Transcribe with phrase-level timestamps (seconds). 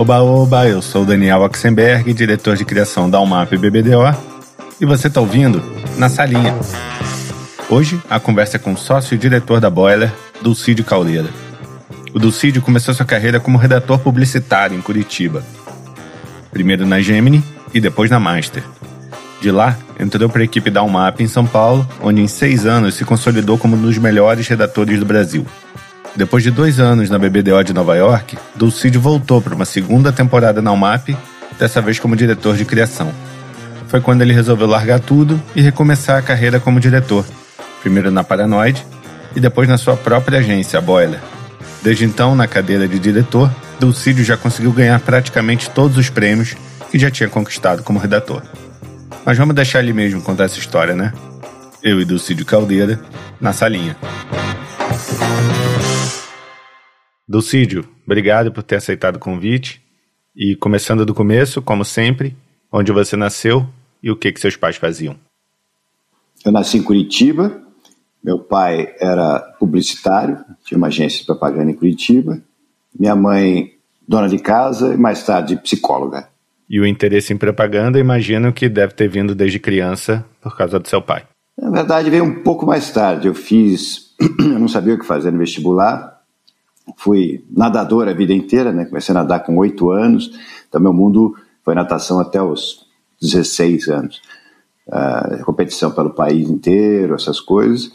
[0.00, 4.16] Oba, oba, eu sou Daniel Oxenberg, diretor de criação da UMAP BBDO,
[4.80, 5.62] e você está ouvindo
[5.98, 6.56] Na Salinha.
[7.68, 10.10] Hoje, a conversa é com o sócio e diretor da Boiler,
[10.40, 11.28] Dulcídio Caldeira.
[12.14, 15.44] O Dulcídio começou sua carreira como redator publicitário em Curitiba.
[16.50, 17.44] Primeiro na Gemini
[17.74, 18.64] e depois na Master.
[19.42, 22.94] De lá, entrou para a equipe da UMAP em São Paulo, onde em seis anos
[22.94, 25.44] se consolidou como um dos melhores redatores do Brasil.
[26.16, 30.60] Depois de dois anos na BBDO de Nova York, Dulcídio voltou para uma segunda temporada
[30.60, 31.16] na UMAP,
[31.58, 33.12] dessa vez como diretor de criação.
[33.86, 37.24] Foi quando ele resolveu largar tudo e recomeçar a carreira como diretor,
[37.80, 38.84] primeiro na Paranoid
[39.34, 41.20] e depois na sua própria agência, a Boiler.
[41.82, 46.54] Desde então, na cadeira de diretor, Dulcídio já conseguiu ganhar praticamente todos os prêmios
[46.90, 48.42] que já tinha conquistado como redator.
[49.24, 51.12] Mas vamos deixar ele mesmo contar essa história, né?
[51.82, 53.00] Eu e Dulcídio Caldeira,
[53.40, 53.96] na salinha.
[57.30, 59.80] Dulcídio, obrigado por ter aceitado o convite.
[60.34, 62.36] E começando do começo, como sempre,
[62.72, 63.64] onde você nasceu
[64.02, 65.14] e o que, que seus pais faziam.
[66.44, 67.62] Eu nasci em Curitiba.
[68.22, 72.42] Meu pai era publicitário, tinha uma agência de propaganda em Curitiba.
[72.98, 73.74] Minha mãe,
[74.08, 76.28] dona de casa e mais tarde psicóloga.
[76.68, 80.88] E o interesse em propaganda, imagino que deve ter vindo desde criança por causa do
[80.88, 81.22] seu pai.
[81.56, 83.28] Na verdade, veio um pouco mais tarde.
[83.28, 86.19] Eu fiz, eu não sabia o que fazer no vestibular
[86.96, 88.84] fui nadador a vida inteira, né?
[88.84, 90.30] Comecei a nadar com oito anos,
[90.68, 92.86] então meu mundo foi natação até os
[93.20, 94.20] 16 anos.
[94.88, 97.92] Uh, competição pelo país inteiro, essas coisas.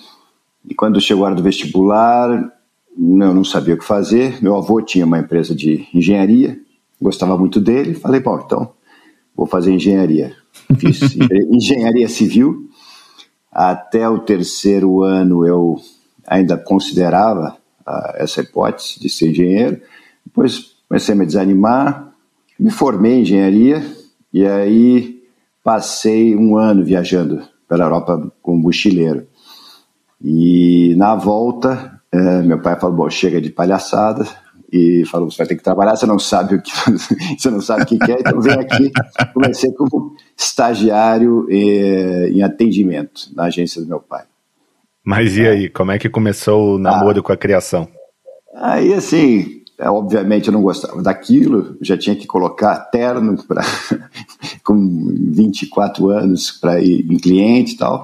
[0.67, 2.29] E quando chegou a hora do vestibular,
[2.97, 4.41] eu não sabia o que fazer.
[4.41, 6.57] Meu avô tinha uma empresa de engenharia,
[7.01, 7.93] gostava muito dele.
[7.93, 8.71] Falei, bom, então
[9.35, 10.33] vou fazer engenharia.
[10.77, 11.15] Fiz
[11.51, 12.69] engenharia civil.
[13.51, 15.75] Até o terceiro ano eu
[16.27, 17.57] ainda considerava
[18.15, 19.81] essa hipótese de ser engenheiro.
[20.25, 22.13] Depois comecei a me desanimar,
[22.59, 23.83] me formei em engenharia
[24.33, 25.23] e aí
[25.63, 29.27] passei um ano viajando pela Europa como mochileiro.
[30.21, 34.25] E na volta, é, meu pai falou: Bom, chega de palhaçada.
[34.71, 36.71] E falou: Você vai ter que trabalhar, você não sabe o que,
[37.37, 38.91] você não sabe o que quer, então vem aqui.
[39.33, 44.25] Comecei como estagiário eh, em atendimento na agência do meu pai.
[45.05, 47.87] Mas e aí, como é que começou o namoro ah, com a criação?
[48.55, 53.61] Aí, assim, é, obviamente eu não gostava daquilo, já tinha que colocar terno pra,
[54.65, 58.03] com 24 anos para ir em cliente e tal.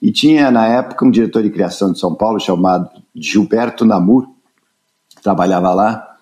[0.00, 4.26] E tinha, na época, um diretor de criação de São Paulo chamado Gilberto Namur,
[5.10, 6.16] que trabalhava lá,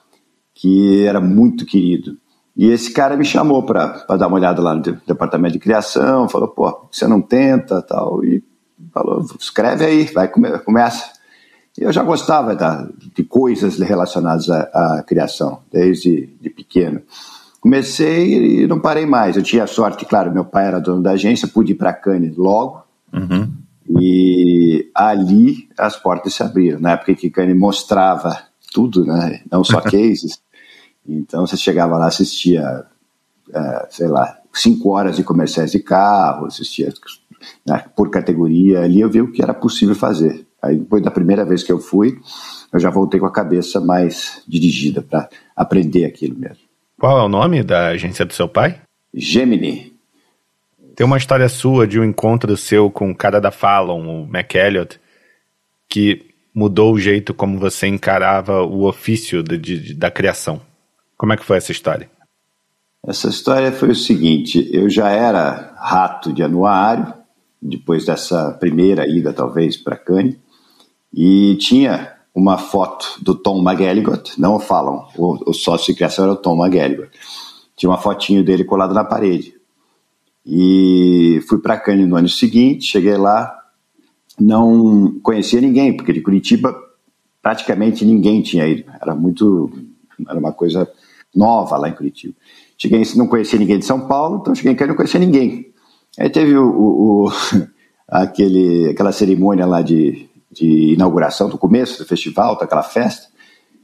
[0.52, 2.16] que era muito querido.
[2.56, 6.48] E esse cara me chamou para dar uma olhada lá no departamento de criação, falou,
[6.48, 8.42] pô, você não tenta tal, e
[8.92, 11.16] falou, escreve aí, vai, começa.
[11.78, 17.02] E eu já gostava da, de coisas relacionadas à, à, criação, desde de pequeno.
[17.60, 19.36] Comecei e não parei mais.
[19.36, 22.36] Eu tinha a sorte, claro, meu pai era dono da agência, pude ir para Cannes
[22.36, 22.82] logo.
[23.12, 23.52] Uhum.
[24.00, 26.80] E ali as portas se abriram.
[26.80, 28.38] Na época que Cannes mostrava
[28.72, 29.42] tudo, né?
[29.50, 30.40] não só cases.
[31.06, 32.84] Então você chegava lá, assistia,
[33.50, 36.92] uh, sei lá, cinco horas de comerciais de carro, assistia
[37.66, 40.46] né, por categoria, ali eu vi o que era possível fazer.
[40.62, 42.18] Aí depois da primeira vez que eu fui,
[42.72, 46.64] eu já voltei com a cabeça mais dirigida para aprender aquilo mesmo.
[46.98, 48.80] Qual é o nome da agência do seu pai?
[49.14, 49.94] Gemini.
[50.94, 54.98] Tem uma história sua de um encontro seu com o cara da Fallon, o McElliott,
[55.88, 56.24] que
[56.54, 60.60] mudou o jeito como você encarava o ofício de, de, da criação.
[61.16, 62.10] Como é que foi essa história?
[63.06, 67.12] Essa história foi o seguinte: eu já era rato de anuário,
[67.60, 70.36] depois dessa primeira ida, talvez, para Cannes,
[71.12, 76.34] e tinha uma foto do Tom McGalligot, não falam, o, o sócio de criação era
[76.34, 77.10] o Tom McGalligot.
[77.74, 79.54] Tinha uma fotinho dele colado na parede.
[80.44, 83.52] E fui para Cannes no ano seguinte, cheguei lá,
[84.38, 86.76] não conhecia ninguém, porque de Curitiba
[87.42, 88.84] praticamente ninguém tinha ido.
[89.00, 89.70] Era muito,
[90.28, 90.90] era uma coisa
[91.34, 92.34] nova lá em Curitiba.
[92.76, 95.72] Cheguei, não conhecia ninguém de São Paulo, então cheguei em Cannes não conhecia ninguém.
[96.18, 97.32] Aí teve o, o, o
[98.08, 103.28] aquele, aquela cerimônia lá de, de inauguração, do começo do festival, daquela festa,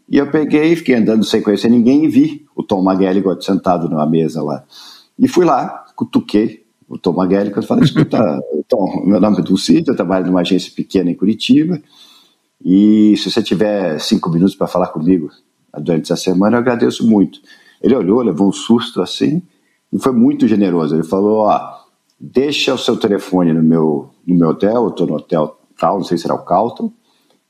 [0.09, 4.07] e eu peguei, fiquei andando sem conhecer ninguém e vi o Tom McGalligot sentado numa
[4.07, 4.65] mesa lá.
[5.19, 9.93] E fui lá, cutuquei o Tom McGalligot e falei, escuta, Tom, meu nome é Dulcídio,
[9.93, 11.81] eu trabalho numa agência pequena em Curitiba,
[12.65, 15.31] e se você tiver cinco minutos para falar comigo
[15.81, 17.41] durante essa semana, eu agradeço muito.
[17.83, 19.43] Ele olhou, levou um susto assim,
[19.93, 20.95] e foi muito generoso.
[20.95, 21.82] Ele falou, ó,
[22.23, 26.05] deixa o seu telefone no meu, no meu hotel, eu estou no hotel tal, não
[26.05, 26.93] sei se será o Calton,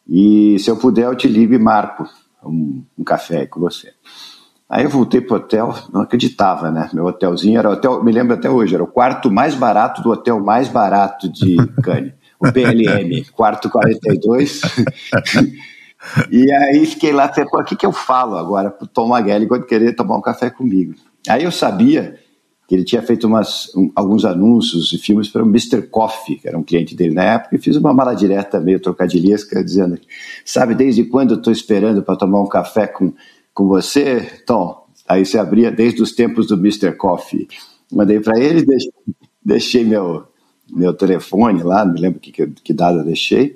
[0.08, 2.08] e se eu puder eu te ligo e marco
[2.42, 3.92] um, um café com você.
[4.66, 6.88] Aí eu voltei pro hotel, não acreditava, né?
[6.94, 10.40] Meu hotelzinho era hotel, me lembro até hoje, era o quarto mais barato do hotel
[10.40, 14.62] mais barato de Cannes, o PLM, quarto 42.
[16.32, 19.66] e aí fiquei lá, falei, o que, que eu falo agora pro Tom Magueli quando
[19.66, 20.94] querer tomar um café comigo?
[21.28, 22.18] Aí eu sabia
[22.72, 25.82] que ele tinha feito umas, um, alguns anúncios e filmes para o Mr.
[25.82, 29.62] Coffee, que era um cliente dele na época, e fiz uma mala direta meio trocadilhesca,
[29.62, 29.98] dizendo,
[30.44, 33.12] sabe, desde quando eu estou esperando para tomar um café com
[33.54, 34.86] com você, Tom.
[35.08, 36.92] Aí você abria desde os tempos do Mr.
[36.92, 37.48] Coffee.
[37.90, 38.64] Mandei para ele,
[39.44, 40.24] deixei meu,
[40.70, 43.54] meu telefone lá, não me lembro que, que dado eu deixei,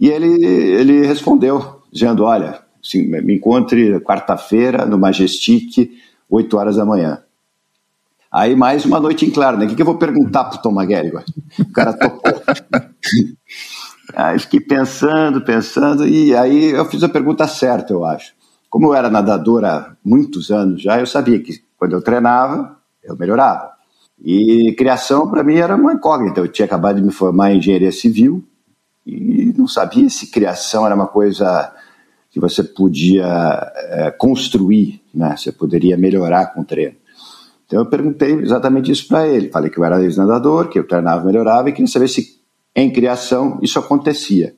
[0.00, 5.92] e ele, ele respondeu, dizendo: Olha, assim, me encontre quarta-feira no Majestic,
[6.30, 7.22] 8 horas da manhã.
[8.34, 9.64] Aí mais uma noite em claro, né?
[9.64, 11.12] O que, que eu vou perguntar pro Tom McGarry?
[11.56, 12.20] O cara tocou.
[14.12, 18.34] aí fiquei pensando, pensando, e aí eu fiz a pergunta certa, eu acho.
[18.68, 23.16] Como eu era nadador há muitos anos já, eu sabia que quando eu treinava, eu
[23.16, 23.70] melhorava.
[24.20, 26.40] E criação, para mim, era uma incógnita.
[26.40, 28.42] Eu tinha acabado de me formar em engenharia civil
[29.06, 31.72] e não sabia se criação era uma coisa
[32.32, 35.36] que você podia é, construir, né?
[35.36, 37.03] você poderia melhorar com o treino.
[37.66, 39.50] Então eu perguntei exatamente isso para ele.
[39.50, 42.40] Falei que eu era ex-nadador, que eu treinava melhorava e queria saber se
[42.74, 44.54] em criação isso acontecia.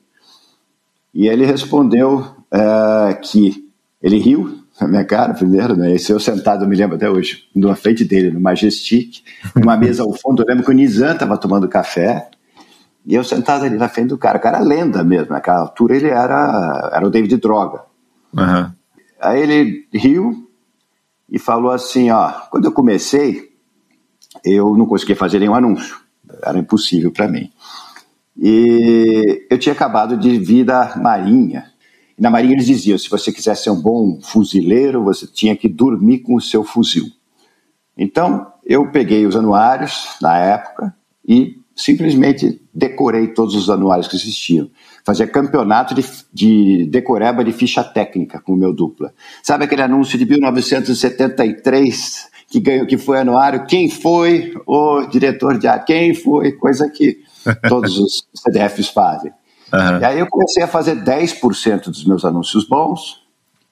[1.13, 3.67] E ele respondeu é, que
[4.01, 5.95] ele riu na minha cara primeiro, né?
[5.95, 9.23] Esse eu sentado, eu me lembro até hoje, na frente dele, no Majestic,
[9.55, 10.43] numa mesa ao fundo.
[10.43, 12.29] Eu lembro que o Nizam estava tomando café
[13.05, 14.37] e eu sentado ali na frente do cara.
[14.37, 17.81] O cara era lenda mesmo, naquela altura ele era, era o David Droga.
[18.33, 18.71] Uhum.
[19.19, 20.46] Aí ele riu
[21.29, 23.51] e falou assim: Ó, quando eu comecei,
[24.43, 25.99] eu não conseguia fazer nenhum anúncio,
[26.43, 27.51] era impossível para mim.
[28.37, 31.71] E eu tinha acabado de vir da Marinha
[32.17, 35.69] e na Marinha eles diziam: se você quiser ser um bom fuzileiro, você tinha que
[35.69, 37.05] dormir com o seu fuzil.
[37.95, 40.95] Então, eu peguei os anuários na época
[41.27, 44.69] e simplesmente decorei todos os anuários que existiam.
[45.07, 49.13] Fazia campeonato de, de decoreba de ficha técnica com o meu dupla.
[49.41, 53.65] Sabe aquele anúncio de 1973 que ganhou, que foi anuário?
[53.65, 55.85] Quem foi o diretor de arte?
[55.85, 56.51] Quem foi?
[56.51, 57.19] Coisa que
[57.69, 59.31] todos os CDFs fazem.
[59.71, 59.99] Uhum.
[60.01, 63.23] E aí eu comecei a fazer 10% dos meus anúncios bons,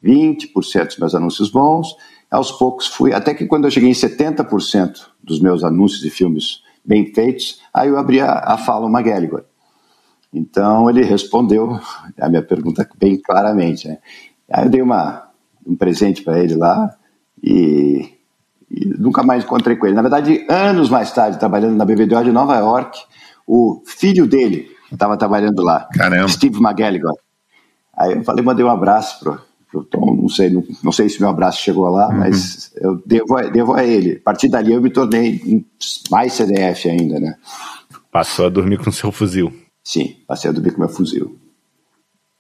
[0.01, 1.97] 20% dos meus anúncios bons,
[2.31, 6.61] aos poucos fui, até que quando eu cheguei em 70% dos meus anúncios de filmes
[6.85, 9.43] bem feitos, aí eu abri a, a fala McGallagher.
[10.35, 11.79] Então ele respondeu
[12.19, 13.87] a minha pergunta bem claramente.
[13.87, 13.97] Né?
[14.51, 15.29] Aí eu dei uma,
[15.65, 16.93] um presente para ele lá
[17.41, 18.09] e,
[18.69, 19.95] e, nunca mais encontrei com ele.
[19.95, 22.99] Na verdade, anos mais tarde, trabalhando na BBDO de Nova York,
[23.47, 25.87] o filho dele, estava trabalhando lá.
[25.93, 26.27] Caramba.
[26.27, 27.09] Steve McGallagher.
[27.97, 29.39] Aí eu falei, mandei um abraço pro,
[29.71, 32.17] pro Tom, não sei, não, não sei se meu abraço chegou lá, uhum.
[32.17, 34.17] mas eu devo, devo a ele.
[34.17, 35.65] A partir dali eu me tornei
[36.11, 37.35] mais CDF ainda, né?
[38.11, 39.64] Passou a dormir com seu fuzil.
[39.85, 41.37] Sim, passei a dormir com meu fuzil.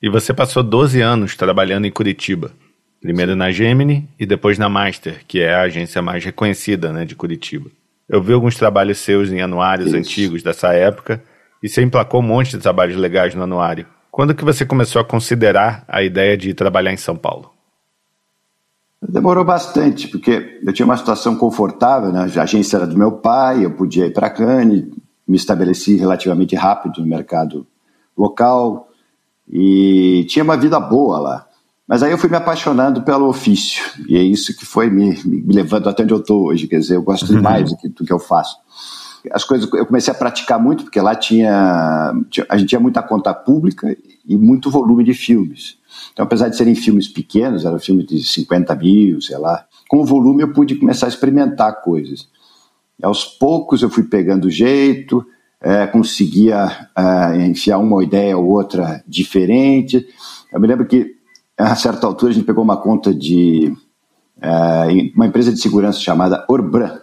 [0.01, 2.51] E você passou 12 anos trabalhando em Curitiba.
[2.99, 7.15] Primeiro na Gemini e depois na Master, que é a agência mais reconhecida né, de
[7.15, 7.69] Curitiba.
[8.09, 9.97] Eu vi alguns trabalhos seus em anuários Isso.
[9.97, 11.21] antigos dessa época
[11.61, 13.85] e você emplacou um monte de trabalhos legais no anuário.
[14.09, 17.51] Quando que você começou a considerar a ideia de trabalhar em São Paulo?
[19.07, 22.21] Demorou bastante, porque eu tinha uma situação confortável, né?
[22.21, 24.85] a agência era do meu pai, eu podia ir para Cannes,
[25.27, 27.65] me estabeleci relativamente rápido no mercado
[28.17, 28.89] local
[29.51, 31.47] e tinha uma vida boa lá.
[31.87, 35.53] Mas aí eu fui me apaixonando pelo ofício, e é isso que foi me, me
[35.53, 36.67] levando até onde eu estou hoje.
[36.67, 37.35] Quer dizer, eu gosto uhum.
[37.35, 38.57] demais do que, do que eu faço
[39.31, 43.01] as coisas eu comecei a praticar muito, porque lá tinha, tinha, a gente tinha muita
[43.01, 45.77] conta pública e muito volume de filmes.
[46.11, 50.05] Então, apesar de serem filmes pequenos, eram filmes de 50 mil, sei lá, com o
[50.05, 52.27] volume eu pude começar a experimentar coisas.
[53.01, 55.25] Aos poucos eu fui pegando jeito,
[55.61, 60.05] é, conseguia é, enfiar uma ideia ou outra diferente.
[60.51, 61.15] Eu me lembro que,
[61.57, 63.73] a certa altura, a gente pegou uma conta de
[64.41, 66.99] é, uma empresa de segurança chamada Orbran.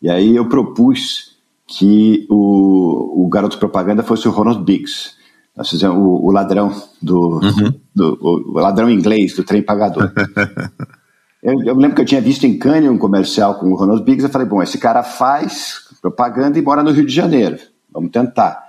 [0.00, 5.12] E aí eu propus que o, o garoto propaganda fosse o Ronald Biggs.
[5.56, 6.72] Nós fizemos o, o ladrão
[7.02, 7.74] do, uhum.
[7.94, 10.10] do o, o, ladrão inglês do trem pagador.
[11.42, 14.02] eu, eu, me lembro que eu tinha visto em Cannes um comercial com o Ronald
[14.04, 14.24] Biggs.
[14.24, 17.58] Eu falei, bom, esse cara faz propaganda e mora no Rio de Janeiro.
[17.92, 18.64] Vamos tentar.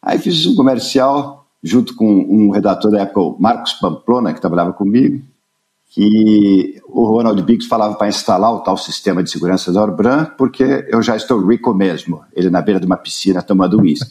[0.00, 4.72] Aí fiz um comercial junto com um redator da época, o Marcos Pamplona, que trabalhava
[4.72, 5.22] comigo
[5.94, 10.86] que o Ronald Biggs falava para instalar o tal sistema de segurança da Orbran, porque
[10.88, 14.10] eu já estou rico mesmo, ele na beira de uma piscina tomando uísque.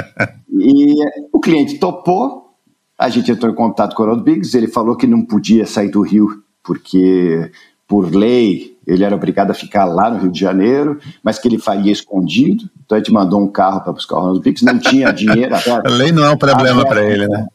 [0.50, 0.94] e
[1.30, 2.54] o cliente topou,
[2.98, 5.90] a gente entrou em contato com o Ronald Biggs, ele falou que não podia sair
[5.90, 7.50] do Rio, porque
[7.86, 11.58] por lei, ele era obrigado a ficar lá no Rio de Janeiro, mas que ele
[11.58, 12.68] faria escondido.
[12.84, 15.54] Então a gente mandou um carro para buscar o Ronald Bix, não tinha dinheiro.
[15.56, 17.46] a lei não é um problema para ele, né?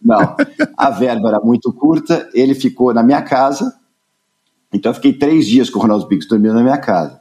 [0.00, 0.36] Não,
[0.74, 3.74] a verba era muito curta, ele ficou na minha casa,
[4.72, 7.20] então eu fiquei três dias com o Ronald Biggs dormindo na minha casa.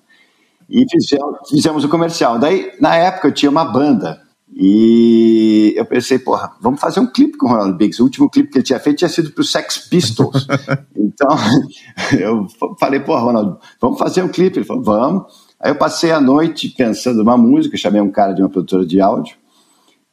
[0.69, 2.39] E fizemos, fizemos o comercial.
[2.39, 4.21] Daí, na época, eu tinha uma banda.
[4.53, 8.01] E eu pensei, porra, vamos fazer um clipe com o Ronald Biggs.
[8.01, 10.47] O último clipe que ele tinha feito tinha sido para o Sex Pistols.
[10.95, 11.29] então,
[12.17, 12.47] eu
[12.79, 14.59] falei, porra, Ronald, vamos fazer um clipe.
[14.59, 15.47] Ele falou, vamos.
[15.59, 19.01] Aí eu passei a noite pensando numa música, chamei um cara de uma produtora de
[19.01, 19.35] áudio,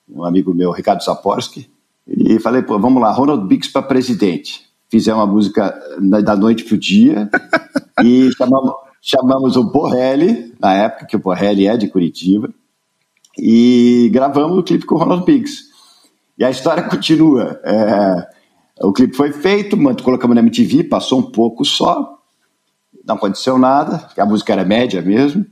[0.09, 1.71] um amigo meu, Ricardo Saporsky,
[2.07, 4.63] e falei, pô, vamos lá, Ronald Biggs para presidente.
[4.91, 5.79] Fizemos uma música
[6.23, 7.29] da noite pro dia
[8.03, 8.73] e chamamos,
[9.03, 12.49] chamamos o Borrelli, na época que o Borrelli é de Curitiba,
[13.39, 15.65] e gravamos o clipe com o Ronald Biggs.
[16.39, 17.61] E a história continua.
[17.65, 18.29] É,
[18.81, 22.19] o clipe foi feito, colocamos na MTV, passou um pouco só,
[23.07, 25.45] não aconteceu nada, a música era média mesmo.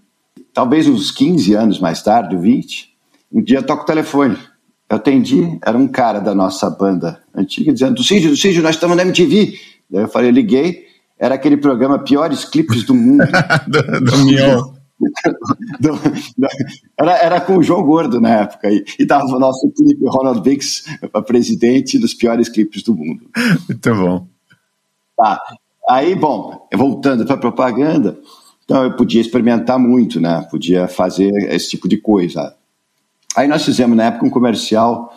[0.53, 2.91] Talvez uns 15 anos mais tarde, 20,
[3.33, 4.37] um dia toca o telefone.
[4.89, 8.97] Eu atendi, era um cara da nossa banda antiga, dizendo: do Cídio, do nós estamos
[8.97, 9.59] na MTV.
[9.91, 10.87] Daí eu falei, liguei,
[11.19, 13.25] era aquele programa Piores Clipes do Mundo.
[13.69, 14.82] do, do Mion.
[15.81, 15.93] Do,
[16.37, 16.49] do,
[16.99, 20.43] era, era com o João Gordo na época, e, e dava o nosso clipe Ronald
[21.11, 23.27] para presidente dos piores clipes do mundo.
[23.69, 24.27] Muito bom.
[25.17, 25.41] Tá.
[25.89, 28.19] Aí, bom, voltando para propaganda,
[28.65, 30.47] então eu podia experimentar muito, né?
[30.51, 32.55] Podia fazer esse tipo de coisa.
[33.37, 35.15] Aí nós fizemos na época um comercial,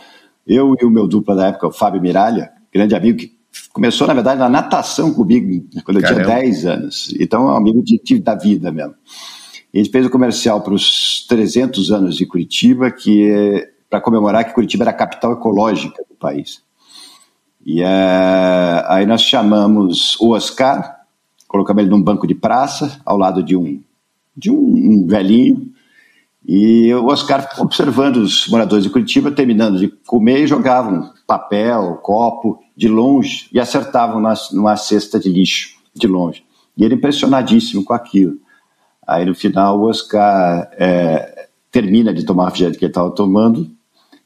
[0.47, 3.35] eu e o meu dupla da época, o Fábio Miralha, grande amigo que
[3.71, 6.23] começou, na verdade, na natação comigo quando eu Caramba.
[6.23, 7.13] tinha 10 anos.
[7.19, 8.95] Então é um amigo de, de, da vida mesmo.
[9.75, 14.45] A gente fez um comercial para os 300 anos de Curitiba, que é para comemorar
[14.45, 16.61] que Curitiba era a capital ecológica do país.
[17.65, 21.01] E é, aí nós chamamos o Oscar,
[21.45, 23.81] colocamos ele num banco de praça, ao lado de um,
[24.35, 25.69] de um, velhinho,
[26.47, 32.87] e o Oscar observando os moradores de Curitiba terminando de comer jogavam papel, copo de
[32.87, 36.45] longe e acertavam numa cesta de lixo de longe.
[36.77, 38.44] E ele impressionadíssimo com aquilo.
[39.07, 43.69] Aí no final o Oscar é, termina de tomar o refrigerante que ele estava tomando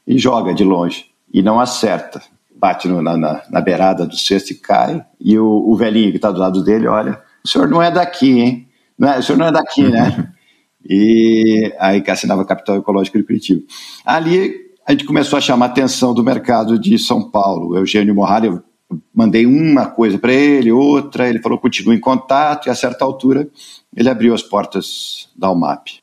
[0.06, 2.22] e joga de longe e não acerta.
[2.54, 5.04] Bate no, na, na, na, beirada do cesto e cai.
[5.18, 8.38] E o, o velhinho que está do lado dele olha: o senhor não é daqui,
[8.38, 8.68] hein?
[8.98, 10.32] Não é, o senhor não é daqui, né?
[10.84, 13.62] e aí que assinava Capital Ecológico de Curitiba.
[14.04, 17.70] Ali a gente começou a chamar a atenção do mercado de São Paulo.
[17.70, 18.50] O Eugênio Morrari,
[19.14, 23.48] mandei uma coisa para ele, outra, ele falou continua em contato, e a certa altura
[23.96, 26.00] ele abriu as portas da UMAP.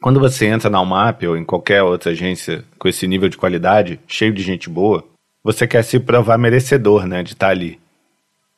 [0.00, 4.00] Quando você entra na UMAP ou em qualquer outra agência com esse nível de qualidade,
[4.06, 5.04] cheio de gente boa,
[5.42, 7.78] você quer se provar merecedor né, de estar ali.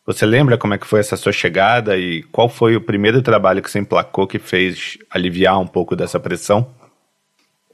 [0.05, 3.63] Você lembra como é que foi essa sua chegada e qual foi o primeiro trabalho
[3.63, 6.67] que você emplacou que fez aliviar um pouco dessa pressão?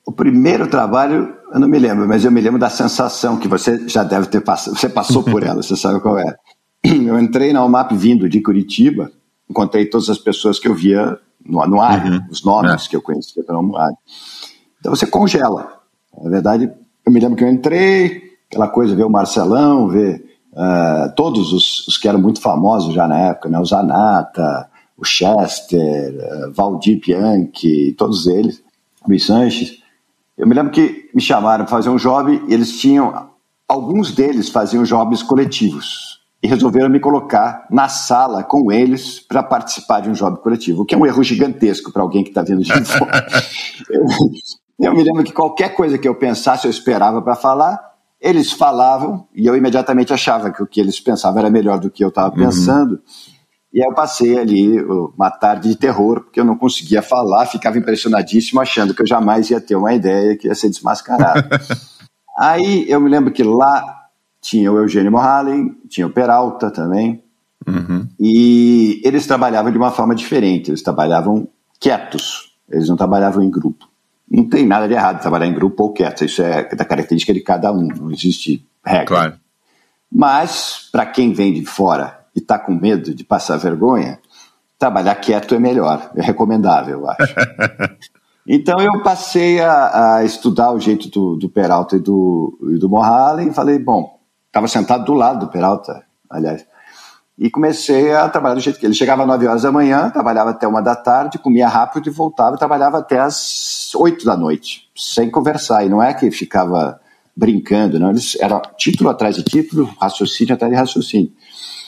[0.08, 3.86] O primeiro trabalho, eu não me lembro, mas eu me lembro da sensação que você
[3.86, 4.74] já deve ter passado.
[4.74, 6.34] Você passou por ela, você sabe qual é.
[6.82, 9.12] Eu entrei na UMAP vindo de Curitiba,
[9.50, 12.20] encontrei todas as pessoas que eu via no anuário, uhum.
[12.30, 12.88] os nomes é.
[12.88, 13.98] que eu conhecia pelo anuário.
[14.80, 15.78] Então você congela.
[16.18, 16.72] Na verdade,
[17.04, 20.24] eu me lembro que eu entrei, aquela coisa, ver o Marcelão, ver
[20.54, 23.60] uh, todos os, os, que eram muito famosos já na época, né?
[23.60, 28.62] o Zanata, o Chester, uh, Valdir Bianchi, todos eles,
[29.06, 29.86] Luiz Sanches.
[30.38, 33.30] Eu me lembro que me chamaram para fazer um job e eles tinham,
[33.66, 40.00] alguns deles faziam jobs coletivos e resolveram me colocar na sala com eles para participar
[40.00, 42.62] de um job coletivo, o que é um erro gigantesco para alguém que está vindo
[42.62, 43.26] de fora.
[43.90, 44.04] eu,
[44.78, 47.88] eu me lembro que qualquer coisa que eu pensasse, eu esperava para falar,
[48.20, 52.04] eles falavam e eu imediatamente achava que o que eles pensavam era melhor do que
[52.04, 52.44] eu estava uhum.
[52.44, 53.00] pensando.
[53.72, 57.78] E aí eu passei ali uma tarde de terror, porque eu não conseguia falar, ficava
[57.78, 61.48] impressionadíssimo, achando que eu jamais ia ter uma ideia que ia ser desmascarado.
[62.38, 64.06] aí eu me lembro que lá
[64.40, 67.22] tinha o Eugênio Morhalen, tinha o Peralta também,
[67.66, 68.08] uhum.
[68.18, 71.46] e eles trabalhavam de uma forma diferente, eles trabalhavam
[71.78, 73.86] quietos, eles não trabalhavam em grupo.
[74.30, 77.40] Não tem nada de errado trabalhar em grupo ou quieto, isso é da característica de
[77.40, 79.06] cada um, não existe regra.
[79.06, 79.34] Claro.
[80.10, 84.18] Mas, para quem vem de fora e está com medo de passar vergonha,
[84.78, 87.34] trabalhar quieto é melhor, é recomendável, eu acho.
[88.46, 92.88] então eu passei a, a, estudar o jeito do, do Peralta e do, e do
[92.88, 96.64] Mohalen e falei, bom, estava sentado do lado do Peralta, aliás,
[97.36, 100.50] e comecei a trabalhar do jeito que ele chegava às 9 horas da manhã, trabalhava
[100.50, 104.88] até uma da tarde, comia rápido e voltava, e trabalhava até às 8 da noite,
[104.96, 105.84] sem conversar.
[105.84, 107.00] E não é que ficava
[107.36, 111.32] brincando, não, eles, era título atrás de título, raciocínio atrás de raciocínio.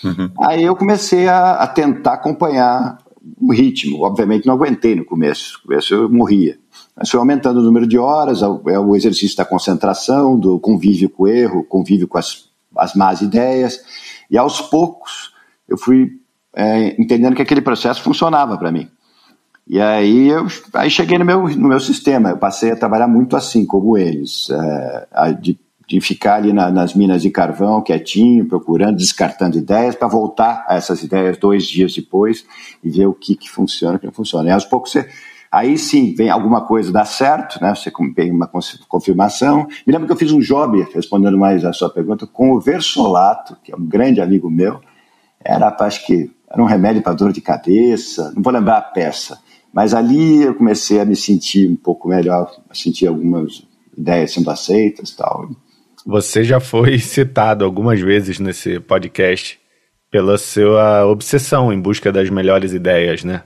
[0.04, 0.30] Uhum.
[0.40, 2.99] Aí eu comecei a, a, tentar acompanhar
[3.40, 4.02] o ritmo.
[4.02, 6.59] Obviamente não aguentei no começo, no começo eu morria.
[6.97, 11.25] Mas foi aumentando o número de horas, é o exercício da concentração, do convívio com
[11.25, 13.80] o erro, convívio com as, as más ideias.
[14.30, 15.33] E aos poucos
[15.69, 16.19] eu fui
[16.54, 18.88] é, entendendo que aquele processo funcionava para mim.
[19.66, 23.37] E aí eu aí cheguei no meu, no meu sistema, eu passei a trabalhar muito
[23.37, 25.57] assim, como eles, é, de,
[25.90, 30.76] de ficar ali na, nas minas de carvão, quietinho, procurando, descartando ideias, para voltar a
[30.76, 32.47] essas ideias dois dias depois
[32.85, 34.49] e ver o que, que funciona e o que não funciona.
[34.49, 35.09] E aos poucos você
[35.50, 37.75] Aí sim, vem alguma coisa dar certo, né?
[37.75, 38.49] Você tem uma
[38.88, 39.66] confirmação.
[39.85, 43.56] Me lembro que eu fiz um job, respondendo mais a sua pergunta, com o Versolato,
[43.64, 44.80] que é um grande amigo meu.
[45.44, 49.40] Era, acho que, era um remédio para dor de cabeça, não vou lembrar a peça.
[49.73, 53.66] Mas ali eu comecei a me sentir um pouco melhor, a sentir algumas
[53.99, 55.50] ideias sendo aceitas tal.
[56.07, 59.59] Você já foi citado algumas vezes nesse podcast
[60.11, 63.42] pela sua obsessão em busca das melhores ideias, né?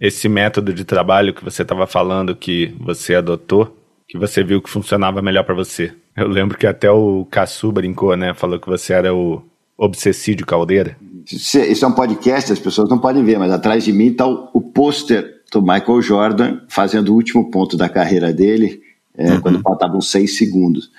[0.00, 3.74] esse método de trabalho que você estava falando que você adotou,
[4.06, 5.92] que você viu que funcionava melhor para você.
[6.16, 8.34] Eu lembro que até o Cassu brincou, né?
[8.34, 9.42] Falou que você era o
[9.76, 10.96] obsessídio caldeira.
[11.26, 14.50] Isso é um podcast, as pessoas não podem ver, mas atrás de mim está o,
[14.52, 18.82] o pôster do Michael Jordan fazendo o último ponto da carreira dele,
[19.16, 19.40] é, uhum.
[19.40, 20.90] quando faltavam seis segundos.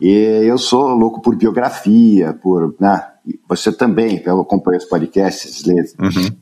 [0.00, 2.74] E eu sou louco por biografia, por.
[2.80, 3.06] Né,
[3.48, 5.64] você também, eu acompanho os podcasts.
[5.66, 6.36] Uhum.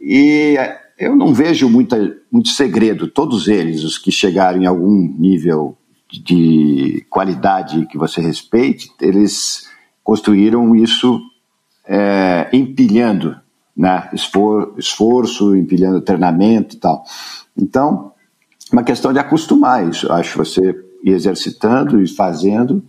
[0.00, 0.56] E
[0.98, 3.08] eu não vejo muita, muito segredo.
[3.08, 5.76] Todos eles, os que chegaram em algum nível
[6.10, 9.68] de qualidade que você respeite, eles
[10.02, 11.20] construíram isso
[11.86, 13.36] é, empilhando
[13.76, 14.08] né?
[14.12, 17.04] Esfor, esforço, empilhando treinamento e tal.
[17.56, 18.12] Então,
[18.72, 20.10] uma questão de acostumar isso.
[20.12, 22.82] Acho você ir exercitando e fazendo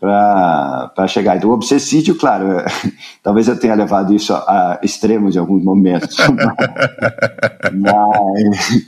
[0.00, 1.36] para chegar.
[1.36, 2.64] Então, o obsessídio, claro,
[3.22, 6.16] talvez eu tenha levado isso a, extremos em alguns momentos,
[7.70, 8.86] mas,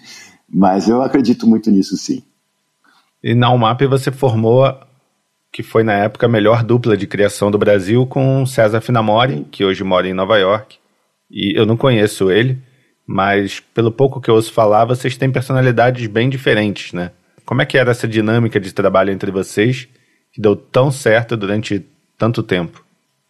[0.49, 2.23] mas eu acredito muito nisso, sim.
[3.23, 4.75] E na UMAP você formou,
[5.52, 9.65] que foi na época a melhor dupla de criação do Brasil, com César Finamori, que
[9.65, 10.78] hoje mora em Nova York.
[11.30, 12.58] E eu não conheço ele,
[13.06, 17.10] mas pelo pouco que eu ouço falar, vocês têm personalidades bem diferentes, né?
[17.45, 19.89] Como é que era essa dinâmica de trabalho entre vocês?
[20.32, 22.84] Que deu tão certo durante tanto tempo?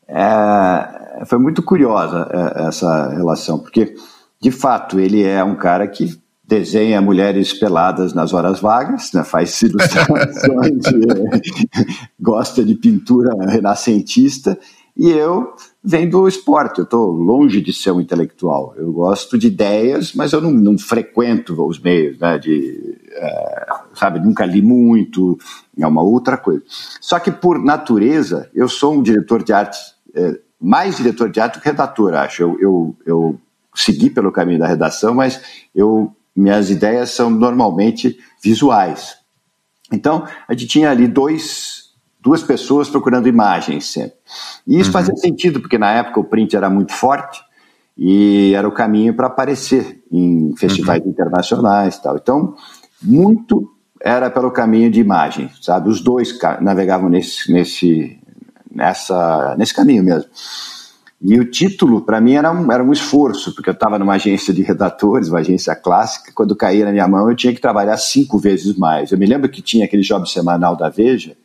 [0.08, 3.94] É, foi muito curiosa é, essa relação, porque
[4.40, 9.62] de fato ele é um cara que desenha mulheres peladas nas horas vagas, né, faz
[9.62, 10.84] ilustrações,
[12.20, 14.58] gosta de pintura renascentista,
[14.96, 18.74] e eu venho do esporte, eu estou longe de ser um intelectual.
[18.76, 24.20] Eu gosto de ideias, mas eu não, não frequento os meios, né, de, é, sabe,
[24.20, 25.38] nunca li muito,
[25.76, 26.62] é uma outra coisa.
[27.00, 29.78] Só que por natureza, eu sou um diretor de arte,
[30.14, 32.42] é, mais diretor de arte do que redator, acho.
[32.42, 33.40] Eu, eu, eu
[33.74, 35.40] segui pelo caminho da redação, mas
[35.74, 39.16] eu, minhas ideias são normalmente visuais.
[39.90, 41.81] Então, a gente tinha ali dois
[42.22, 44.14] duas pessoas procurando imagens sempre.
[44.66, 44.92] E isso uhum.
[44.92, 47.40] fazia sentido, porque na época o print era muito forte
[47.98, 51.10] e era o caminho para aparecer em festivais uhum.
[51.10, 52.16] internacionais tal.
[52.16, 52.54] Então,
[53.02, 53.68] muito
[54.00, 55.88] era pelo caminho de imagem, sabe?
[55.88, 58.18] Os dois navegavam nesse, nesse,
[58.70, 60.28] nessa, nesse caminho mesmo.
[61.24, 64.52] E o título, para mim, era um, era um esforço, porque eu estava numa agência
[64.52, 68.40] de redatores, uma agência clássica, quando caía na minha mão eu tinha que trabalhar cinco
[68.40, 69.12] vezes mais.
[69.12, 71.36] Eu me lembro que tinha aquele job semanal da Veja,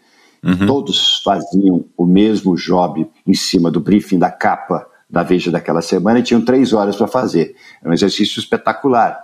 [0.44, 0.66] Uhum.
[0.66, 6.20] Todos faziam o mesmo job em cima do briefing da capa da Veja daquela semana
[6.20, 7.56] e tinham três horas para fazer.
[7.82, 9.20] Era um exercício espetacular.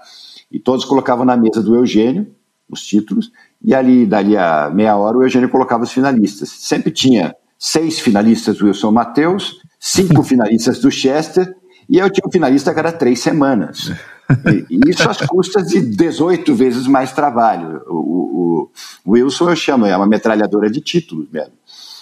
[0.52, 2.28] E todos colocavam na mesa do Eugênio
[2.69, 6.49] os títulos, e ali, dali a meia hora, o Eugênio colocava os finalistas.
[6.49, 11.56] Sempre tinha seis finalistas do Wilson Matheus, cinco finalistas do Chester,
[11.88, 13.91] e eu tinha um finalista a cada três semanas.
[14.70, 17.82] E isso às custas de 18 vezes mais trabalho.
[17.88, 18.70] O,
[19.06, 21.54] o, Wilson eu chamo, é uma metralhadora de títulos mesmo.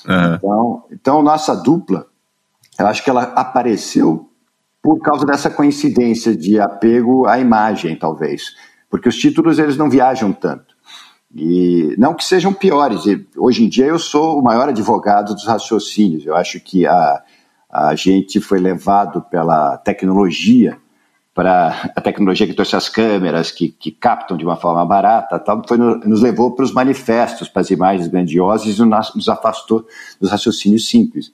[0.07, 0.35] Uhum.
[0.35, 2.05] Então, então, nossa dupla,
[2.79, 4.29] eu acho que ela apareceu
[4.81, 8.55] por causa dessa coincidência de apego à imagem, talvez.
[8.89, 10.75] Porque os títulos eles não viajam tanto.
[11.33, 13.01] E não que sejam piores.
[13.37, 16.25] Hoje em dia eu sou o maior advogado dos raciocínios.
[16.25, 17.23] Eu acho que a,
[17.69, 20.77] a gente foi levado pela tecnologia
[21.33, 25.61] para a tecnologia que trouxe as câmeras, que, que captam de uma forma barata, tal,
[25.65, 29.85] foi no, nos levou para os manifestos, para as imagens grandiosas e nos, afastou
[30.19, 31.31] dos raciocínios simples.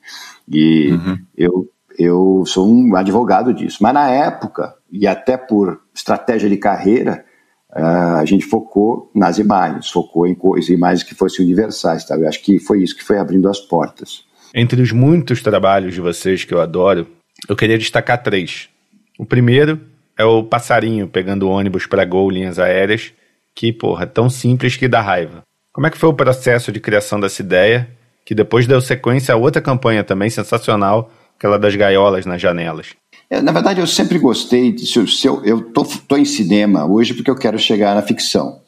[0.47, 1.17] E uhum.
[1.35, 3.79] eu, eu sou um advogado disso.
[3.81, 7.25] Mas na época, e até por estratégia de carreira,
[7.71, 12.05] uh, a gente focou nas imagens, focou em coisas, imagens que fossem universais.
[12.05, 12.15] Tá?
[12.15, 14.25] Eu acho que foi isso que foi abrindo as portas.
[14.53, 17.07] Entre os muitos trabalhos de vocês que eu adoro,
[17.49, 18.69] eu queria destacar três.
[19.17, 19.81] O primeiro
[20.17, 23.13] é o passarinho pegando ônibus para Gol Linhas Aéreas,
[23.55, 25.41] que, porra, é tão simples que dá raiva.
[25.73, 27.89] Como é que foi o processo de criação dessa ideia,
[28.25, 32.95] que depois deu sequência a outra campanha também sensacional, aquela das gaiolas nas janelas?
[33.29, 36.85] É, na verdade, eu sempre gostei, de, se, se eu, eu tô, tô em cinema
[36.85, 38.61] hoje porque eu quero chegar na ficção.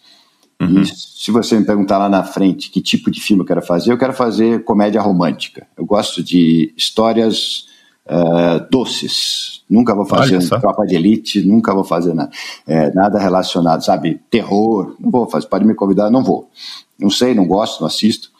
[0.62, 0.81] Uhum.
[0.81, 3.91] E se você me perguntar lá na frente que tipo de filme eu quero fazer,
[3.91, 5.65] eu quero fazer comédia romântica.
[5.77, 7.68] Eu gosto de histórias
[8.09, 9.63] uh, doces.
[9.69, 12.31] Nunca vou fazer tropa de elite, nunca vou fazer nada,
[12.67, 14.19] é, nada relacionado, sabe?
[14.29, 15.47] Terror, não vou fazer.
[15.47, 16.49] Pode me convidar, não vou.
[16.97, 18.31] Não sei, não gosto, não assisto.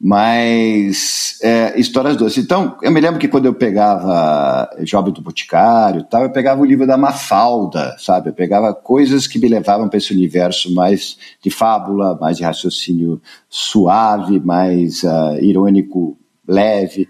[0.00, 2.44] Mas é, histórias doces.
[2.44, 6.64] Então, eu me lembro que quando eu pegava Job do Boticário tal, eu pegava o
[6.64, 8.30] livro da Mafalda, sabe?
[8.30, 13.20] Eu pegava coisas que me levavam para esse universo mais de fábula, mais de raciocínio
[13.48, 17.08] suave, mais uh, irônico, leve.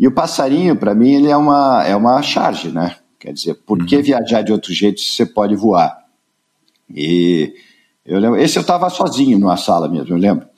[0.00, 2.96] E o passarinho, para mim, ele é uma, é uma charge, né?
[3.18, 4.02] Quer dizer, por que uhum.
[4.02, 5.94] viajar de outro jeito se você pode voar?
[6.88, 7.52] E
[8.06, 10.48] eu lembro, esse eu estava sozinho numa sala mesmo, eu lembro.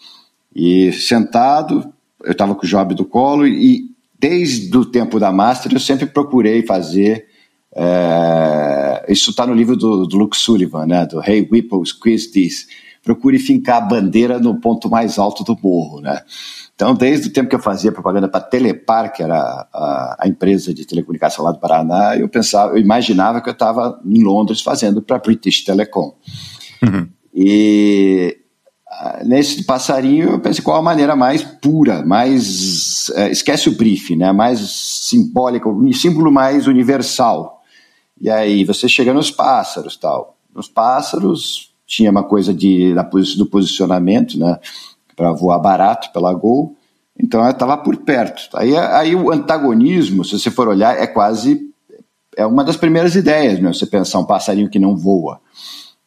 [0.54, 5.72] E sentado, eu estava com o Job do colo e desde o tempo da Master
[5.72, 7.26] eu sempre procurei fazer.
[7.74, 11.04] É, isso está no livro do, do, Luke Sullivan, né?
[11.04, 12.68] Do Hey Whipple, Squeeze This.
[13.02, 16.22] Procure fincar a bandeira no ponto mais alto do morro, né?
[16.74, 19.38] Então, desde o tempo que eu fazia propaganda para Telepar, que era
[19.72, 24.00] a, a, empresa de telecomunicação lá do Paraná, eu pensava, eu imaginava que eu estava
[24.04, 26.14] em Londres fazendo para British Telecom.
[26.82, 27.08] Uhum.
[27.34, 28.38] E
[29.24, 34.32] nesse passarinho eu pensei qual a maneira mais pura, mais é, esquece o brief, né?
[34.32, 37.62] Mais simbólica, um símbolo mais universal.
[38.20, 40.36] E aí você chega nos pássaros, tal.
[40.54, 44.58] Nos pássaros tinha uma coisa de da, do posicionamento, né?
[45.22, 46.76] Para voar barato pela Gol.
[47.16, 48.48] Então ela estava por perto.
[48.54, 51.60] Aí, aí o antagonismo, se você for olhar, é quase
[52.36, 53.72] é uma das primeiras ideias, né?
[53.72, 55.40] Você pensar um passarinho que não voa.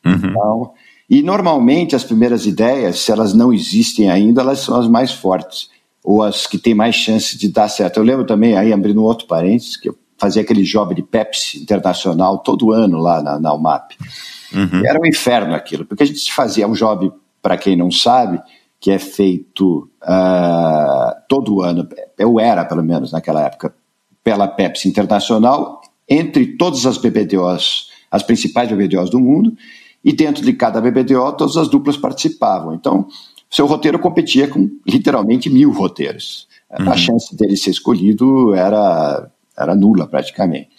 [0.06, 0.16] Uhum.
[0.16, 0.72] Então,
[1.10, 5.70] e normalmente as primeiras ideias, se elas não existem ainda, elas são as mais fortes
[6.04, 7.98] ou as que têm mais chance de dar certo.
[7.98, 12.40] Eu lembro também, aí abrindo outro parênteses, que eu fazia aquele job de Pepsi internacional
[12.40, 13.94] todo ano lá na, na UMAP.
[14.54, 14.86] Uhum.
[14.86, 18.42] Era um inferno aquilo, porque a gente fazia um job, para quem não sabe,
[18.80, 23.74] que é feito uh, todo ano, eu era pelo menos naquela época,
[24.24, 29.56] pela Pepsi Internacional, entre todas as BBDOs, as principais BBDOs do mundo,
[30.04, 32.74] e dentro de cada BBDO todas as duplas participavam.
[32.74, 33.08] Então,
[33.50, 36.48] seu roteiro competia com literalmente mil roteiros.
[36.80, 36.92] Uhum.
[36.92, 40.70] A chance dele ser escolhido era, era nula praticamente.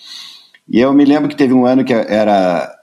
[0.68, 2.75] E eu me lembro que teve um ano que era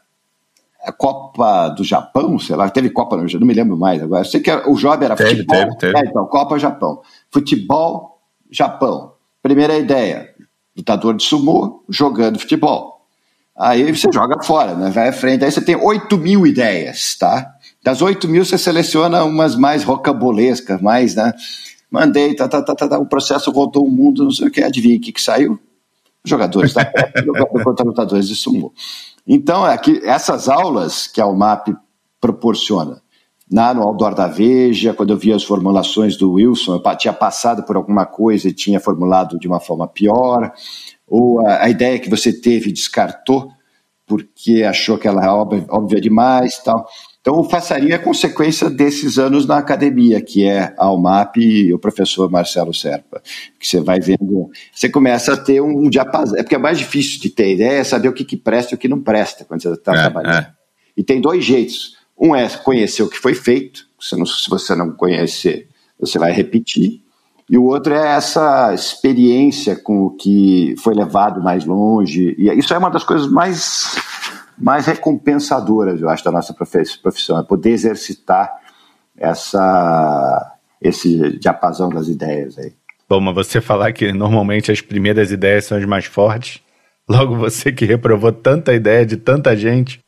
[0.84, 4.24] a Copa do Japão, sei lá, teve Copa Japão, não me lembro mais agora.
[4.26, 5.56] Sei que o job era teve, futebol.
[5.56, 5.98] Teve, teve.
[5.98, 7.02] É, então, Copa Japão.
[7.32, 8.19] Futebol,
[8.52, 9.13] Japão.
[9.41, 10.30] Primeira ideia,
[10.76, 12.93] lutador de sumô jogando futebol.
[13.56, 14.89] Aí você joga fora, né?
[14.89, 15.46] vai à frente.
[15.46, 17.54] Aí você tem 8 mil ideias, tá?
[17.84, 21.34] Das 8 mil você seleciona umas mais rocambolescas, mais, né?
[21.89, 24.63] Mandei, tá, tá, tá, tá, tá, o processo rodou o mundo, não sei o que,
[24.63, 25.60] adivinha o que, que saiu?
[26.26, 28.74] Jogadores da Copa jogando contra lutadores de sumô.
[29.27, 31.69] Então, aqui, essas aulas que a UMAP
[32.19, 33.01] proporciona,
[33.49, 37.63] na, no Outdoor da Veja, quando eu via as formulações do Wilson, eu tinha passado
[37.63, 40.51] por alguma coisa e tinha formulado de uma forma pior,
[41.07, 43.51] ou a, a ideia que você teve descartou
[44.05, 46.88] porque achou que ela é óbvia, óbvia demais tal.
[47.23, 51.79] Então, o passarinho é consequência desses anos na academia, que é a UMAP e o
[51.79, 53.23] professor Marcelo Serpa,
[53.57, 57.21] que você vai vendo, você começa a ter um diapasão, é porque é mais difícil
[57.21, 59.62] de ter ideia, é saber o que, que presta e o que não presta quando
[59.62, 60.36] você está é, trabalhando.
[60.36, 60.51] É.
[60.97, 64.75] E tem dois jeitos, um é conhecer o que foi feito, se, não, se você
[64.75, 67.01] não conhecer, você vai repetir,
[67.49, 72.73] e o outro é essa experiência com o que foi levado mais longe, e isso
[72.73, 73.95] é uma das coisas mais
[74.57, 78.51] mais recompensadoras, eu acho, da nossa profissão, é poder exercitar
[79.17, 82.73] essa, esse diapasão das ideias aí.
[83.07, 86.61] Bom, mas você falar que normalmente as primeiras ideias são as mais fortes,
[87.07, 89.99] logo você que reprovou tanta ideia de tanta gente.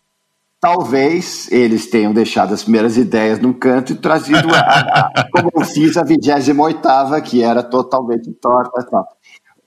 [0.59, 5.65] Talvez eles tenham deixado as primeiras ideias num canto e trazido, a, a, como eu
[5.65, 8.83] fiz a 28 que era totalmente torta.
[8.89, 9.05] Tal.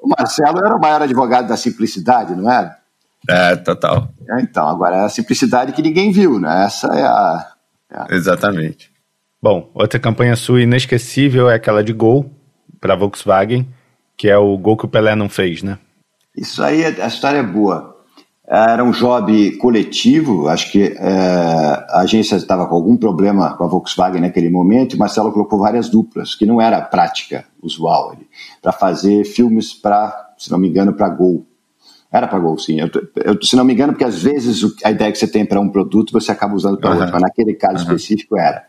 [0.00, 2.77] O Marcelo era o maior advogado da simplicidade, não era?
[3.28, 4.08] É, total.
[4.30, 6.64] É, então, agora é a simplicidade que ninguém viu, né?
[6.64, 7.46] Essa é a,
[7.90, 8.06] é a...
[8.10, 8.90] Exatamente.
[9.40, 12.30] Bom, outra campanha sua inesquecível é aquela de Gol
[12.80, 13.68] para Volkswagen,
[14.16, 15.78] que é o gol que o Pelé não fez, né?
[16.36, 17.96] Isso aí, a história é boa.
[18.50, 23.66] Era um job coletivo, acho que é, a agência estava com algum problema com a
[23.66, 28.16] Volkswagen naquele momento, e Marcelo colocou várias duplas, que não era prática usual,
[28.62, 31.46] para fazer filmes para, se não me engano, para Gol.
[32.11, 32.81] Era para Gol, sim.
[32.81, 35.61] Eu, eu, se não me engano, porque às vezes a ideia que você tem para
[35.61, 36.97] um produto você acaba usando para uhum.
[36.97, 37.94] outro, mas naquele caso uhum.
[37.94, 38.64] específico era.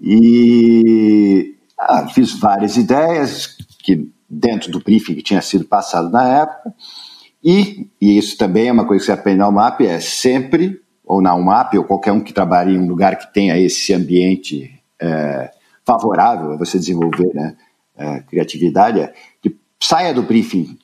[0.00, 6.74] E ah, fiz várias ideias que dentro do briefing que tinha sido passado na época.
[7.42, 11.20] E, e isso também é uma coisa que você aprende na UMAP, é sempre, ou
[11.20, 15.50] na UMAP, ou qualquer um que trabalhe em um lugar que tenha esse ambiente é,
[15.84, 17.54] favorável a você desenvolver né,
[17.96, 19.12] é, criatividade, é
[19.42, 20.78] que saia do briefing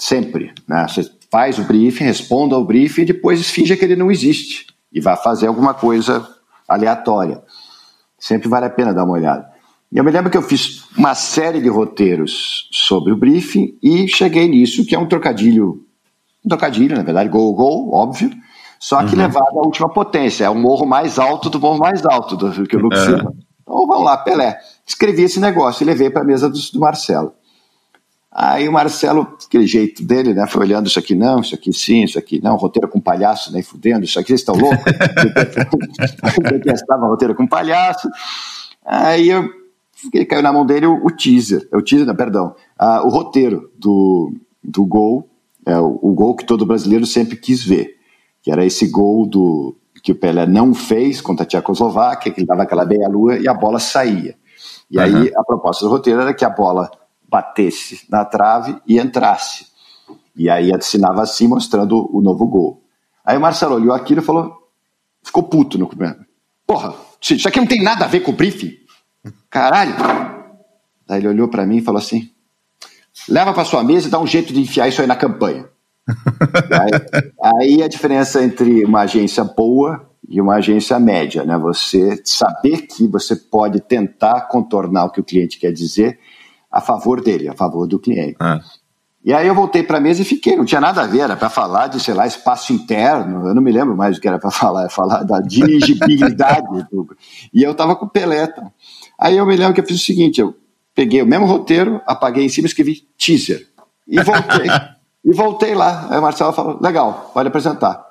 [0.00, 0.52] sempre.
[0.66, 0.86] Né?
[0.88, 5.00] Você faz o briefing, responda ao briefing e depois finja que ele não existe e
[5.00, 6.26] vá fazer alguma coisa
[6.66, 7.42] aleatória.
[8.18, 9.48] Sempre vale a pena dar uma olhada.
[9.92, 14.08] E eu me lembro que eu fiz uma série de roteiros sobre o briefing e
[14.08, 15.84] cheguei nisso, que é um trocadilho,
[16.44, 18.30] um trocadilho, na verdade, gol, gol, óbvio,
[18.78, 19.22] só que uhum.
[19.22, 20.44] levado à última potência.
[20.44, 23.34] É o morro mais alto do morro mais alto do, que o Lucas uhum.
[23.62, 24.58] Então vamos lá, Pelé.
[24.86, 27.32] Escrevi esse negócio e levei para a mesa do, do Marcelo.
[28.32, 32.04] Aí o Marcelo, aquele jeito dele, né, foi olhando isso aqui não, isso aqui sim,
[32.04, 34.84] isso aqui não, roteiro com palhaço, nem fudendo, isso aqui vocês estão loucos?
[36.44, 38.08] eu detestava roteiro com palhaço.
[38.86, 39.50] Aí eu,
[40.28, 42.54] caiu na mão dele o, o teaser, o teaser, não, perdão,
[43.04, 45.28] o roteiro do, do gol,
[45.66, 47.96] é, o, o, gol que todo brasileiro sempre quis ver,
[48.42, 52.46] que era esse gol do que o Pelé não fez contra a Tchecoslováquia, que ele
[52.46, 54.36] dava aquela meia-lua e a bola saía.
[54.90, 55.04] E uhum.
[55.04, 56.90] aí a proposta do roteiro era que a bola
[57.30, 59.66] batesse na trave e entrasse.
[60.36, 62.82] E aí assinava assim, mostrando o novo gol.
[63.24, 64.68] Aí o Marcelo olhou aquilo e falou,
[65.22, 66.18] ficou puto no começo.
[66.66, 68.76] Porra, isso aqui não tem nada a ver com o briefing.
[69.48, 69.94] Caralho.
[71.08, 72.30] Aí ele olhou para mim e falou assim,
[73.28, 75.68] leva para sua mesa e dá um jeito de enfiar isso aí na campanha.
[76.70, 81.58] aí, aí a diferença entre uma agência boa e uma agência média, né?
[81.58, 86.18] Você saber que você pode tentar contornar o que o cliente quer dizer
[86.70, 88.36] a favor dele, a favor do cliente.
[88.38, 88.60] Ah.
[89.22, 91.36] E aí eu voltei para a mesa e fiquei, não tinha nada a ver, era
[91.36, 94.38] para falar de, sei lá, espaço interno, eu não me lembro mais o que era
[94.38, 96.86] para falar, é falar da dirigibilidade.
[96.90, 97.14] do...
[97.52, 98.46] E eu estava com Pelé.
[98.46, 98.70] Tá?
[99.18, 100.54] Aí eu me lembro que eu fiz o seguinte, eu
[100.94, 103.66] peguei o mesmo roteiro, apaguei em cima e escrevi teaser.
[104.08, 104.66] E voltei.
[105.24, 106.06] e voltei lá.
[106.10, 108.10] Aí o Marcelo falou, legal, pode apresentar.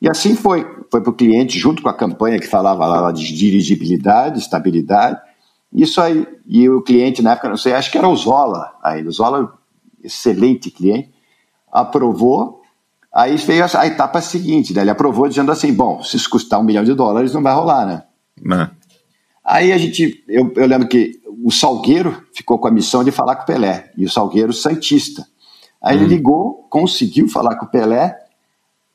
[0.00, 0.66] E assim foi.
[0.90, 5.20] Foi para o cliente, junto com a campanha que falava lá de dirigibilidade, estabilidade.
[5.72, 9.08] Isso aí, e o cliente na época, não sei, acho que era o Zola ainda,
[9.08, 9.54] o Zola,
[10.02, 11.10] excelente cliente,
[11.70, 12.60] aprovou,
[13.14, 14.80] aí veio a, a etapa seguinte, né?
[14.80, 17.86] ele aprovou dizendo assim, bom, se isso custar um milhão de dólares não vai rolar,
[17.86, 18.02] né?
[18.42, 18.68] Não.
[19.44, 23.36] Aí a gente, eu, eu lembro que o Salgueiro ficou com a missão de falar
[23.36, 25.26] com o Pelé, e o Salgueiro Santista.
[25.80, 26.00] Aí hum.
[26.00, 28.18] ele ligou, conseguiu falar com o Pelé,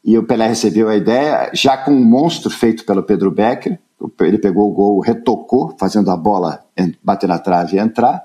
[0.04, 3.80] e o Pelé recebeu a ideia, já com um monstro feito pelo Pedro Becker,
[4.22, 6.64] ele pegou o gol, retocou, fazendo a bola
[7.04, 8.24] bater na trave e entrar.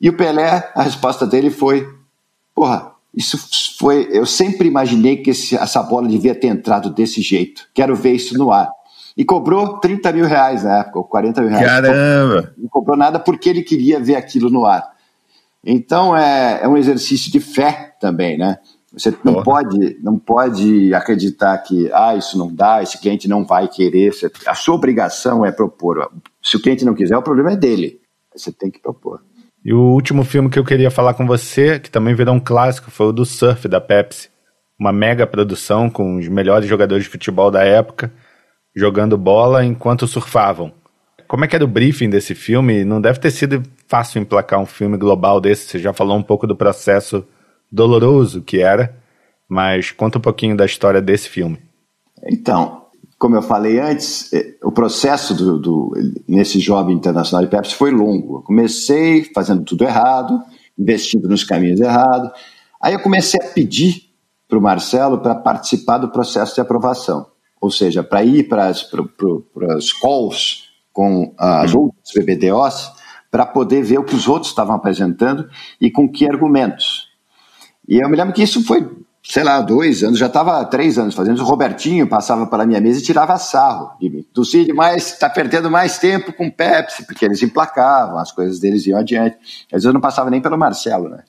[0.00, 1.86] E o Pelé, a resposta dele foi:
[2.54, 3.38] Porra, isso
[3.78, 4.08] foi.
[4.10, 7.68] Eu sempre imaginei que esse, essa bola devia ter entrado desse jeito.
[7.74, 8.70] Quero ver isso no ar.
[9.16, 11.66] E cobrou 30 mil reais na época, ou 40 mil reais.
[11.66, 12.52] Caramba!
[12.58, 14.86] Não cobrou nada porque ele queria ver aquilo no ar.
[15.64, 18.58] Então é, é um exercício de fé também, né?
[18.96, 23.68] Você não pode, não pode acreditar que ah, isso não dá, esse cliente não vai
[23.68, 24.10] querer.
[24.46, 26.10] A sua obrigação é propor.
[26.42, 28.00] Se o cliente não quiser, o problema é dele.
[28.34, 29.20] Você tem que propor.
[29.62, 32.90] E o último filme que eu queria falar com você, que também virou um clássico,
[32.90, 34.30] foi o do Surf da Pepsi.
[34.78, 38.10] Uma mega produção com os melhores jogadores de futebol da época
[38.74, 40.70] jogando bola enquanto surfavam.
[41.26, 42.84] Como é que era o briefing desse filme?
[42.84, 45.66] Não deve ter sido fácil emplacar um filme global desse.
[45.66, 47.26] Você já falou um pouco do processo
[47.70, 48.96] doloroso que era,
[49.48, 51.58] mas conta um pouquinho da história desse filme.
[52.24, 52.86] Então,
[53.18, 55.92] como eu falei antes, eh, o processo do, do,
[56.28, 58.38] nesse jovem internacional de Pepsi foi longo.
[58.38, 60.42] Eu comecei fazendo tudo errado,
[60.78, 62.30] investindo nos caminhos errados.
[62.80, 64.10] Aí eu comecei a pedir
[64.48, 67.26] para o Marcelo para participar do processo de aprovação,
[67.60, 71.82] ou seja, para ir para as calls com as uhum.
[71.82, 72.92] outras BBDOs
[73.30, 75.48] para poder ver o que os outros estavam apresentando
[75.80, 77.05] e com que argumentos.
[77.88, 78.88] E eu me lembro que isso foi,
[79.22, 81.40] sei lá, dois anos, já estava três anos fazendo.
[81.40, 84.26] O Robertinho passava pela minha mesa e tirava sarro de mim.
[84.32, 88.86] Do Cid, mas está perdendo mais tempo com Pepsi, porque eles emplacavam, as coisas deles
[88.86, 89.36] iam adiante.
[89.66, 91.22] Às vezes eu não passava nem pelo Marcelo, né?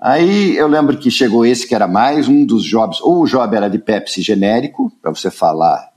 [0.00, 3.56] Aí eu lembro que chegou esse que era mais um dos jobs, ou o job
[3.56, 5.90] era de Pepsi genérico, para você falar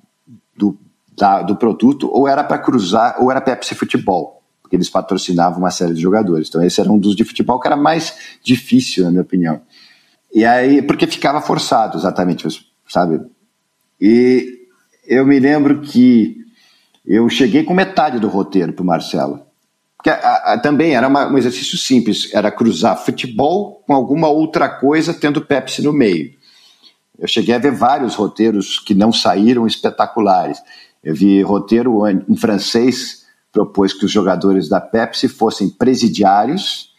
[0.57, 0.75] do,
[1.15, 5.69] da, do produto, ou era para cruzar, ou era Pepsi futebol, porque eles patrocinavam uma
[5.69, 6.47] série de jogadores.
[6.49, 9.61] Então esse era um dos de futebol que era mais difícil, na minha opinião.
[10.33, 12.47] E aí, porque ficava forçado, exatamente,
[12.87, 13.21] sabe?
[13.99, 14.67] E
[15.05, 16.37] eu me lembro que
[17.05, 19.41] eu cheguei com metade do roteiro para o Marcelo.
[19.97, 24.67] Porque a, a, também era uma, um exercício simples, era cruzar futebol com alguma outra
[24.67, 26.33] coisa, tendo Pepsi no meio.
[27.19, 30.59] Eu cheguei a ver vários roteiros que não saíram espetaculares.
[31.03, 36.90] Eu vi roteiro em francês propôs que os jogadores da Pepsi fossem presidiários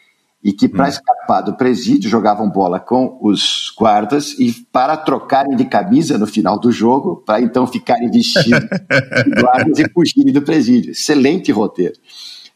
[0.43, 0.89] e que para hum.
[0.89, 6.59] escapar do presídio jogavam bola com os guardas e para trocarem de camisa no final
[6.59, 10.91] do jogo, para então ficarem vestidos de guardas e fugirem do presídio.
[10.91, 11.95] Excelente roteiro.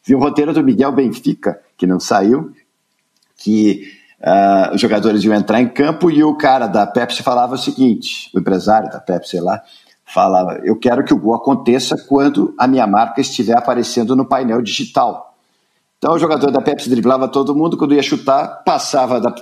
[0.04, 2.52] Vi o roteiro do Miguel Benfica, que não saiu,
[3.36, 3.88] que
[4.20, 8.30] uh, os jogadores iam entrar em campo e o cara da Pepsi falava o seguinte,
[8.34, 9.62] o empresário da Pepsi, sei lá,
[10.04, 14.62] falava, eu quero que o gol aconteça quando a minha marca estiver aparecendo no painel
[14.62, 15.35] digital.
[15.98, 19.34] Então o jogador da Pepsi driblava todo mundo, quando ia chutar, passava da,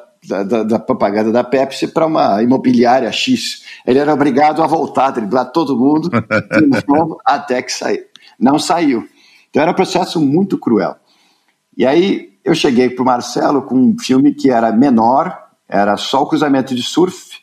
[0.45, 3.65] da, da propaganda da Pepsi para uma imobiliária X.
[3.87, 6.11] Ele era obrigado a voltar a driblar todo mundo
[6.87, 8.05] novo, até que saiu.
[8.39, 9.09] Não saiu.
[9.51, 10.97] Então era um processo muito cruel.
[11.77, 15.37] E aí eu cheguei para o Marcelo com um filme que era menor,
[15.69, 17.39] era só o cruzamento de surf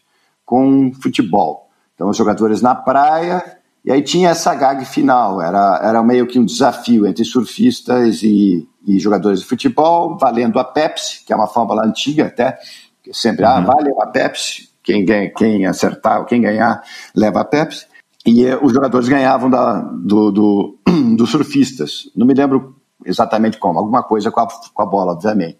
[0.45, 1.69] com futebol.
[1.95, 3.43] Então os jogadores na praia,
[3.83, 8.67] e aí tinha essa gag final, era, era meio que um desafio entre surfistas e,
[8.85, 12.57] e jogadores de futebol, valendo a Pepsi, que é uma fórmula antiga até,
[13.03, 13.57] que sempre, ah, uhum.
[13.57, 16.81] ah, vale a Pepsi, quem, ganha, quem acertar, quem ganhar,
[17.15, 17.85] leva a Pepsi.
[18.25, 20.79] E eh, os jogadores ganhavam da, do, do,
[21.17, 22.09] dos surfistas.
[22.15, 25.59] Não me lembro exatamente como, alguma coisa com a, com a bola, obviamente.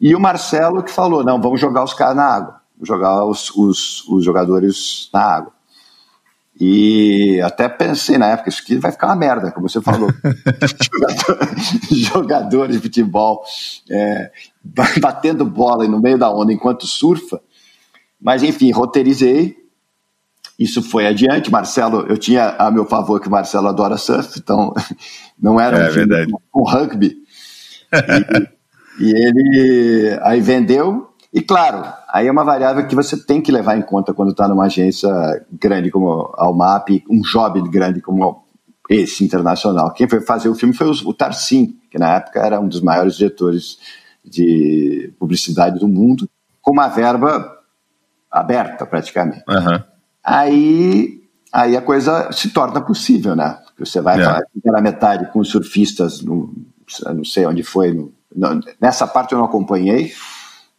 [0.00, 4.08] E o Marcelo que falou: não, vamos jogar os caras na água, jogar os, os,
[4.08, 5.52] os jogadores na água.
[6.60, 10.10] E até pensei na época, isso aqui vai ficar uma merda, como você falou.
[11.90, 13.44] jogador, de futebol
[13.88, 14.30] é,
[15.00, 17.40] batendo bola no meio da onda enquanto surfa.
[18.20, 19.56] Mas enfim, roteirizei.
[20.58, 21.52] Isso foi adiante.
[21.52, 24.74] Marcelo, eu tinha a meu favor que o Marcelo adora surf, então
[25.40, 27.16] não era é, um com rugby.
[28.98, 33.52] E, e ele aí vendeu e claro, aí é uma variável que você tem que
[33.52, 35.10] levar em conta quando está numa agência
[35.52, 38.44] grande como a Almap, um job grande como
[38.88, 39.92] esse internacional.
[39.92, 43.16] Quem foi fazer o filme foi o Tarsim, que na época era um dos maiores
[43.16, 43.78] diretores
[44.24, 46.28] de publicidade do mundo,
[46.62, 47.58] com uma verba
[48.30, 49.44] aberta praticamente.
[49.48, 49.82] Uhum.
[50.24, 53.58] Aí, aí a coisa se torna possível, né?
[53.78, 54.40] Você vai yeah.
[54.40, 54.60] É.
[54.60, 56.52] falar metade com os surfistas, no,
[57.14, 58.12] não sei onde foi, no,
[58.80, 60.12] nessa parte eu não acompanhei,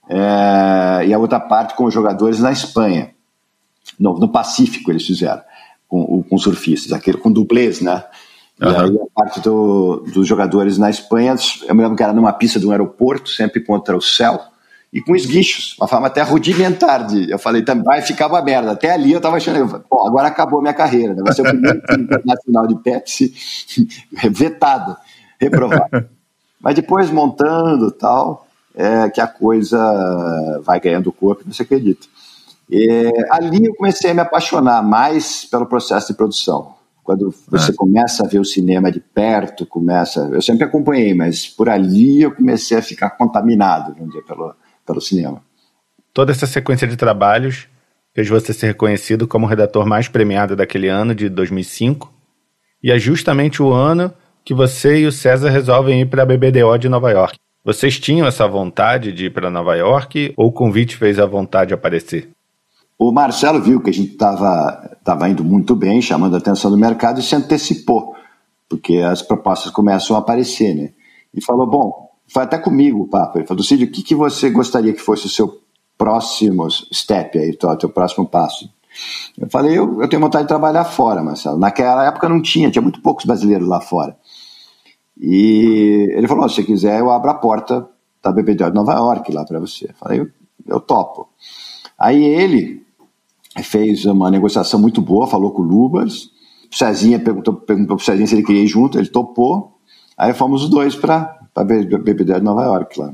[0.10, 3.12] é, e a outra parte com os jogadores na Espanha.
[4.00, 5.42] No, no Pacífico eles fizeram,
[5.88, 8.04] com, com surfistas, aquele, com dublês, né?
[8.60, 8.80] E uhum.
[8.80, 11.36] aí a parte do, dos jogadores na Espanha,
[11.68, 14.42] eu me lembro que era numa pista de um aeroporto, sempre contra o céu,
[14.92, 17.30] e com esguichos, uma forma até rudimentar de.
[17.30, 18.72] Eu falei, também vai ficar uma merda.
[18.72, 21.22] Até ali eu tava achando, pô, agora acabou a minha carreira, né?
[21.24, 23.34] vai ser o primeiro time internacional de Pepsi
[24.32, 24.98] vetado,
[25.40, 26.10] reprovado.
[26.60, 29.78] Mas depois montando tal, é, que a coisa
[30.64, 32.08] vai ganhando corpo, você acredita.
[32.70, 36.76] E, ali eu comecei a me apaixonar mais pelo processo de produção.
[37.04, 37.76] Quando você é.
[37.76, 40.30] começa a ver o cinema de perto, começa.
[40.32, 44.54] Eu sempre acompanhei, mas por ali eu comecei a ficar contaminado, vamos dizer, pelo,
[44.86, 45.42] pelo cinema.
[46.14, 47.68] Toda essa sequência de trabalhos
[48.14, 52.14] fez você ser reconhecido como o redator mais premiado daquele ano, de 2005.
[52.84, 54.14] E é justamente o ano
[54.46, 57.38] que você e o César resolvem ir para a BBDO de Nova York.
[57.64, 61.74] Vocês tinham essa vontade de ir para Nova York ou o convite fez a vontade
[61.74, 62.30] aparecer?
[62.98, 66.78] O Marcelo viu que a gente estava tava indo muito bem, chamando a atenção do
[66.78, 68.14] mercado e se antecipou,
[68.68, 70.92] porque as propostas começam a aparecer, né?
[71.34, 73.38] E falou: bom, foi até comigo o papo.
[73.38, 75.62] Ele falou: Cid, o que, que você gostaria que fosse o seu
[75.98, 78.70] próximo step aí, o teu próximo passo?
[79.38, 81.58] Eu falei: eu, eu tenho vontade de trabalhar fora, Marcelo.
[81.58, 84.16] Naquela época não tinha, tinha muito poucos brasileiros lá fora.
[85.20, 87.88] E ele falou: se você quiser, eu abro a porta
[88.24, 89.86] da BBDO de Nova York lá para você.
[89.86, 90.30] Eu falei: eu,
[90.68, 91.30] eu topo.
[91.98, 92.86] Aí ele
[93.64, 96.30] fez uma negociação muito boa, falou com o Lubas.
[96.72, 99.78] O Cezinha perguntou, perguntou para o Cezinha se ele queria ir junto, ele topou.
[100.18, 103.14] Aí fomos os dois para a BBDO de Nova York lá.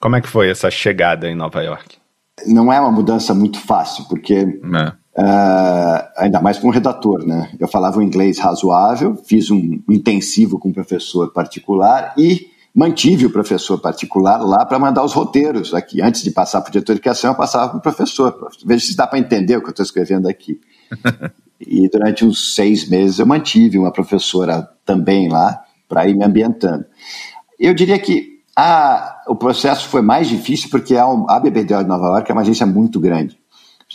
[0.00, 1.98] Como é que foi essa chegada em Nova York?
[2.46, 4.92] Não é uma mudança muito fácil, porque é.
[5.18, 7.50] Uh, ainda mais para um redator, né?
[7.58, 13.30] Eu falava um inglês razoável, fiz um intensivo com um professor particular e mantive o
[13.30, 16.02] professor particular lá para mandar os roteiros aqui.
[16.02, 18.50] Antes de passar para o diretor de criação, eu passava para o professor.
[18.66, 20.60] Veja se dá para entender o que eu estou escrevendo aqui.
[21.58, 26.84] e durante uns seis meses eu mantive uma professora também lá para ir me ambientando.
[27.58, 32.08] Eu diria que a, o processo foi mais difícil porque a, a BBDO de Nova
[32.08, 33.38] York é uma agência muito grande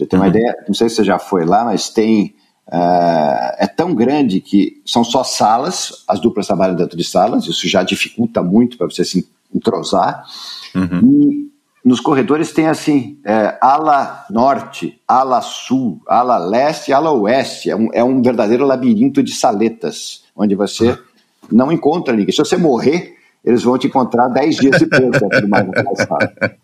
[0.02, 0.32] você tem uma uhum.
[0.32, 2.36] ideia, não sei se você já foi lá, mas tem.
[2.68, 7.68] Uh, é tão grande que são só salas, as duplas trabalham dentro de salas, isso
[7.68, 10.24] já dificulta muito para você se entrosar.
[10.74, 11.50] Uhum.
[11.84, 17.70] nos corredores tem assim, é, ala norte, ala sul, ala leste, ala oeste.
[17.70, 20.98] É um, é um verdadeiro labirinto de saletas, onde você
[21.52, 22.32] não encontra ninguém.
[22.32, 25.20] Se você morrer, eles vão te encontrar dez dias depois.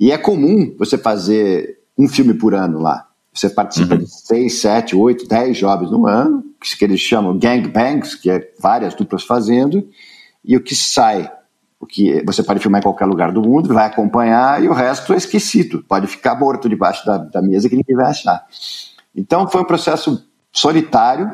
[0.00, 3.08] e é comum você fazer um filme por ano lá.
[3.32, 4.00] Você participa uhum.
[4.00, 8.94] de seis, sete, oito, dez jobs no ano, que eles chamam gangbangs, que é várias
[8.94, 9.88] duplas fazendo,
[10.44, 11.30] e o que sai,
[11.80, 15.12] o que você pode filmar em qualquer lugar do mundo, vai acompanhar, e o resto
[15.12, 15.84] é esquecido.
[15.88, 18.44] Pode ficar morto debaixo da, da mesa que ninguém vai achar.
[19.14, 21.30] Então foi um processo solitário,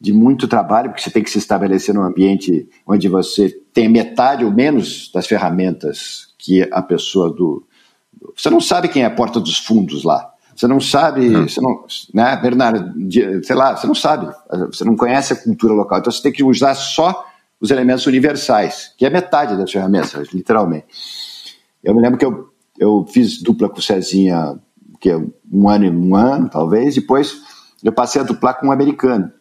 [0.00, 4.44] de muito trabalho, porque você tem que se estabelecer num ambiente onde você tem metade
[4.44, 7.66] ou menos das ferramentas que a pessoa do.
[8.36, 10.30] Você não sabe quem é a porta dos fundos lá.
[10.54, 11.48] Você não sabe, não.
[11.48, 12.94] você não, né, Bernardo,
[13.42, 14.32] sei lá, você não sabe,
[14.66, 15.98] você não conhece a cultura local.
[15.98, 17.26] Então você tem que usar só
[17.60, 20.86] os elementos universais, que é metade das ferramentas, literalmente.
[21.82, 22.48] Eu me lembro que eu,
[22.78, 24.56] eu fiz dupla com o Cezinha,
[25.00, 25.16] que é
[25.52, 27.42] um ano e um ano, talvez, depois
[27.82, 29.32] eu passei a duplar com um americano.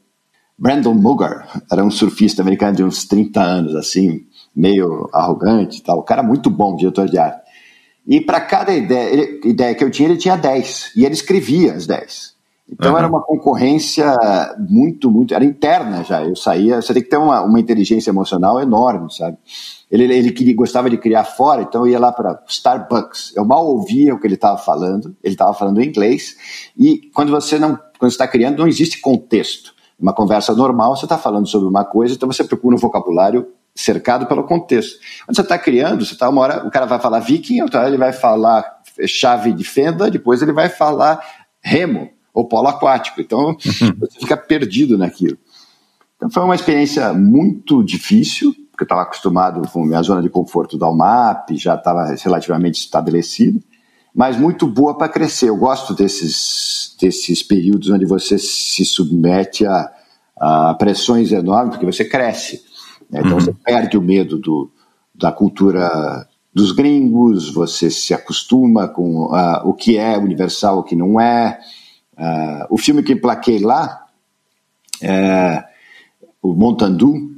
[0.57, 4.25] Brandon Mugar era um surfista americano de uns 30 anos, assim,
[4.55, 5.99] meio arrogante e tal.
[5.99, 7.42] O cara muito bom, diretor de arte.
[8.05, 10.91] E para cada ideia, ele, ideia que eu tinha, ele tinha 10.
[10.95, 12.33] E ele escrevia as 10.
[12.69, 12.97] Então uhum.
[12.97, 14.05] era uma concorrência
[14.69, 15.33] muito, muito.
[15.33, 16.23] Era interna já.
[16.23, 16.81] Eu saía.
[16.81, 19.37] Você tem que ter uma, uma inteligência emocional enorme, sabe?
[19.91, 23.33] Ele, ele queria, gostava de criar fora, então eu ia lá para Starbucks.
[23.35, 25.15] Eu mal ouvia o que ele estava falando.
[25.23, 26.35] Ele estava falando inglês.
[26.77, 27.77] E quando você não.
[27.99, 29.73] Quando está criando, não existe contexto.
[29.99, 34.25] Uma conversa normal, você está falando sobre uma coisa, então você procura um vocabulário cercado
[34.27, 34.99] pelo contexto.
[35.25, 37.89] Quando você está criando, você está uma hora, o cara vai falar viking, outra hora
[37.89, 41.23] ele vai falar chave de fenda, depois ele vai falar
[41.61, 43.19] remo ou polo aquático.
[43.19, 43.55] Então
[43.99, 45.37] você fica perdido naquilo.
[46.15, 50.29] Então foi uma experiência muito difícil, porque eu estava acostumado com a minha zona de
[50.29, 53.61] conforto da UMAP, já estava relativamente estabelecido,
[54.15, 55.49] mas muito boa para crescer.
[55.49, 59.91] Eu gosto desses, desses períodos onde você se submete a,
[60.37, 62.63] a pressões enormes, porque você cresce.
[63.13, 63.19] Né?
[63.19, 63.39] Então uhum.
[63.39, 64.71] você perde o medo do,
[65.13, 70.95] da cultura dos gringos, você se acostuma com uh, o que é universal, o que
[70.95, 71.59] não é.
[72.17, 74.05] Uh, o filme que plaquei lá,
[75.01, 75.63] é,
[76.41, 77.31] o Montandu,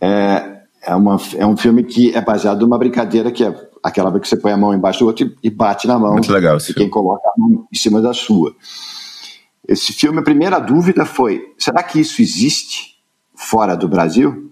[0.00, 4.26] é, é, uma, é um filme que é baseado numa brincadeira que é aquela que
[4.26, 6.88] você põe a mão embaixo do outro e, bate na mão Muito legal, de quem
[6.88, 8.54] coloca a mão em cima da sua.
[9.68, 12.96] Esse filme, a primeira dúvida foi: será que isso existe
[13.34, 14.51] fora do Brasil?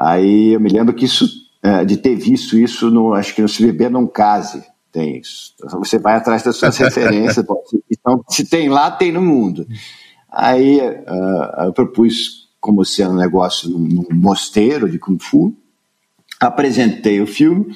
[0.00, 1.28] Aí eu me lembro que isso,
[1.62, 5.52] é, de ter visto isso, no, acho que no Se Beber Não Case, tem isso.
[5.62, 7.44] Então, você vai atrás das suas referências.
[7.90, 9.66] Então, se tem lá, tem no mundo.
[10.32, 15.54] Aí uh, eu propus como sendo um negócio num, mosteiro de Kung Fu,
[16.40, 17.66] apresentei o filme,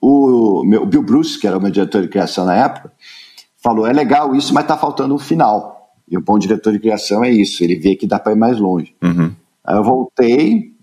[0.00, 2.92] o, meu, o Bill Bruce, que era o meu diretor de criação na época,
[3.62, 5.92] falou, é legal isso, mas está faltando um final.
[6.08, 8.58] E um bom diretor de criação é isso, ele vê que dá para ir mais
[8.58, 8.94] longe.
[9.02, 9.32] Uhum.
[9.64, 10.73] Aí eu voltei,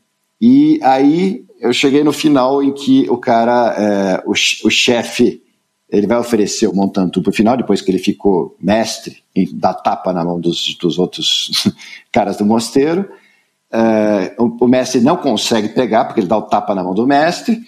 [0.42, 5.44] e aí eu cheguei no final em que o cara, é, o, o chefe,
[5.88, 10.12] ele vai oferecer o Montantu pro final, depois que ele ficou mestre em dar tapa
[10.12, 11.52] na mão dos, dos outros
[12.12, 13.08] caras do mosteiro.
[13.72, 17.06] É, o, o, mestre não consegue pegar, porque ele dá o tapa na mão do
[17.06, 17.62] mestre.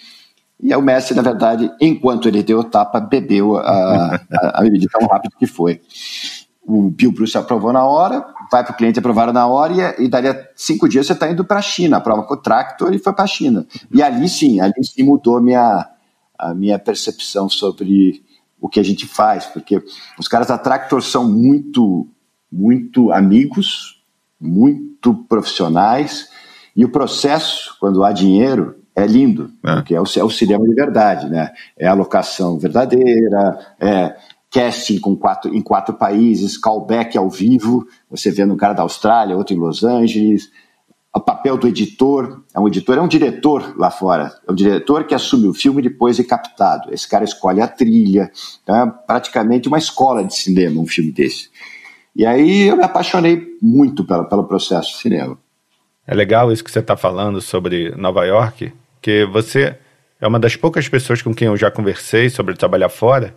[0.60, 5.36] E o mestre, na verdade, enquanto ele deu o tapa, bebeu a bebida tão rápido
[5.38, 5.80] que foi
[6.66, 10.08] o Bill Bruce aprovou na hora, vai para o cliente aprovar na hora e, e
[10.08, 12.98] dali a cinco dias você está indo para a China, aprova com o Tractor e
[12.98, 13.66] foi para a China.
[13.92, 15.88] E ali sim, ali sim mudou minha,
[16.38, 18.22] a minha percepção sobre
[18.60, 19.82] o que a gente faz, porque
[20.18, 22.08] os caras da Tractor são muito,
[22.50, 24.02] muito amigos,
[24.40, 26.28] muito profissionais
[26.74, 29.74] e o processo, quando há dinheiro, é lindo, é.
[29.74, 31.52] porque é o, é o cinema de verdade, né?
[31.76, 34.16] É a locação verdadeira, é
[34.54, 39.36] casting com quatro, em quatro países, callback ao vivo, você vendo um cara da Austrália,
[39.36, 40.48] outro em Los Angeles.
[41.12, 45.04] O papel do editor, é um editor, é um diretor lá fora, é um diretor
[45.04, 46.92] que assume o filme depois de captado.
[46.92, 48.30] Esse cara escolhe a trilha,
[48.62, 51.50] então é praticamente uma escola de cinema, um filme desse.
[52.14, 55.36] E aí eu me apaixonei muito pelo, pelo processo de cinema.
[56.06, 59.76] É legal isso que você está falando sobre Nova York, que você
[60.20, 63.34] é uma das poucas pessoas com quem eu já conversei sobre trabalhar fora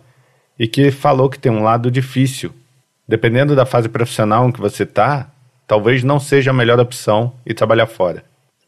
[0.58, 2.52] e que falou que tem um lado difícil.
[3.06, 5.30] Dependendo da fase profissional em que você está,
[5.66, 8.24] talvez não seja a melhor opção ir trabalhar fora.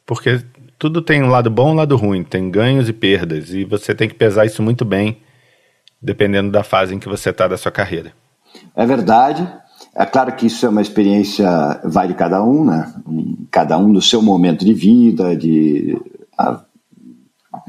[0.07, 0.41] Porque
[0.79, 3.95] tudo tem um lado bom e um lado ruim, tem ganhos e perdas, e você
[3.95, 5.19] tem que pesar isso muito bem,
[6.01, 8.13] dependendo da fase em que você está da sua carreira.
[8.75, 9.47] É verdade.
[9.95, 11.47] É claro que isso é uma experiência,
[11.85, 12.93] vai de cada um, né?
[13.51, 16.01] Cada um do seu momento de vida, de.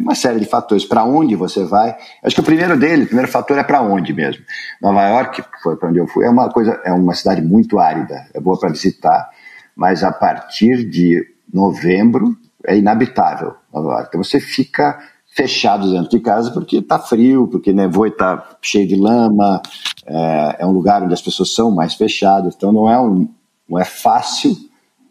[0.02, 0.86] Uma série de fatores.
[0.86, 1.96] Para onde você vai?
[2.24, 4.44] Acho que o primeiro dele, o primeiro fator é para onde mesmo.
[4.82, 8.28] Nova York, foi para onde eu fui, é uma coisa, é uma cidade muito árida,
[8.34, 9.30] é boa para visitar,
[9.76, 12.36] mas a partir de novembro
[12.66, 14.08] é inabitável Nova York.
[14.10, 15.00] Então você fica
[15.34, 19.62] fechado dentro de casa porque está frio, porque nevou e está cheio de lama,
[20.06, 23.28] é, é, um lugar onde as pessoas são mais fechadas, então não é, um,
[23.68, 24.56] não é fácil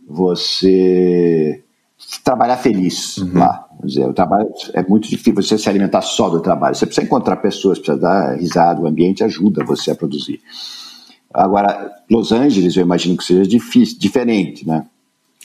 [0.06, 1.62] você
[2.22, 3.38] trabalhar feliz uhum.
[3.38, 3.66] lá.
[3.80, 6.74] Quer dizer, o trabalho é muito difícil você se alimentar só do trabalho.
[6.74, 10.40] Você precisa encontrar pessoas, precisa dar risada, o ambiente ajuda você a produzir.
[11.32, 14.86] Agora, Los Angeles, eu imagino que seja difícil, diferente, né?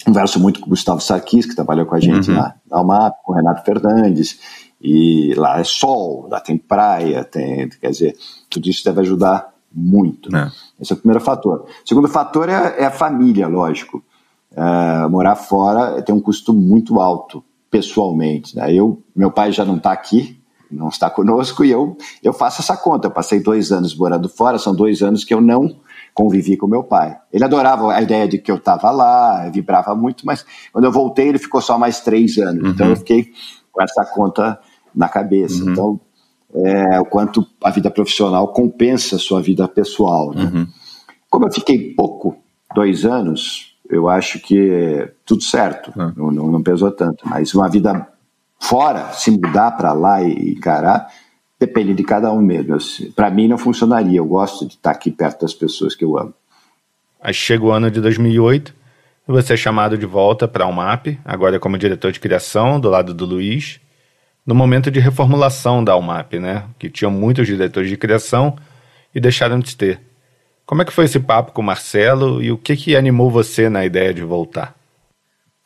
[0.04, 2.38] Converso muito com o Gustavo Sarkis, que trabalhou com a gente uhum.
[2.38, 4.40] lá na UMAP, com o Renato Fernandes,
[4.82, 8.18] e lá é sol, lá tem praia, tem, quer dizer,
[8.50, 10.36] tudo isso deve ajudar muito.
[10.36, 10.52] É.
[10.80, 11.66] Esse é o primeiro fator.
[11.84, 14.04] O segundo fator é, é a família, lógico.
[14.52, 17.44] Uh, morar fora tem um custo muito alto,
[17.76, 18.56] pessoalmente.
[18.56, 18.74] Né?
[18.74, 20.40] Eu, meu pai já não está aqui,
[20.72, 23.08] não está conosco, e eu, eu faço essa conta.
[23.08, 25.76] Eu passei dois anos morando fora, são dois anos que eu não
[26.14, 27.18] convivi com meu pai.
[27.34, 31.28] Ele adorava a ideia de que eu estava lá, vibrava muito, mas quando eu voltei
[31.28, 32.64] ele ficou só mais três anos.
[32.64, 32.70] Uhum.
[32.70, 33.34] Então eu fiquei
[33.74, 34.58] com essa conta
[34.96, 35.62] na cabeça.
[35.62, 35.72] Uhum.
[35.72, 36.00] Então,
[36.56, 40.34] é, o quanto a vida profissional compensa a sua vida pessoal.
[40.34, 40.46] Né?
[40.46, 40.68] Uhum.
[41.30, 42.38] Como eu fiquei pouco,
[42.74, 46.12] dois anos, eu acho que tudo certo, ah.
[46.16, 47.28] não, não, pesou tanto.
[47.28, 48.08] Mas uma vida
[48.60, 51.08] fora, se mudar para lá e encarar,
[51.60, 52.78] depende de cada um mesmo.
[53.16, 54.18] Para mim não funcionaria.
[54.18, 56.34] Eu gosto de estar aqui perto das pessoas que eu amo.
[57.22, 58.74] Aí chega o ano de 2008
[59.28, 62.90] e você é chamado de volta para a UMAP, agora como diretor de criação, do
[62.90, 63.80] lado do Luiz,
[64.46, 66.66] no momento de reformulação da UMAP, né?
[66.78, 68.56] Que tinham muitos diretores de criação
[69.14, 70.00] e deixaram de ter.
[70.66, 73.70] Como é que foi esse papo com o Marcelo e o que, que animou você
[73.70, 74.76] na ideia de voltar?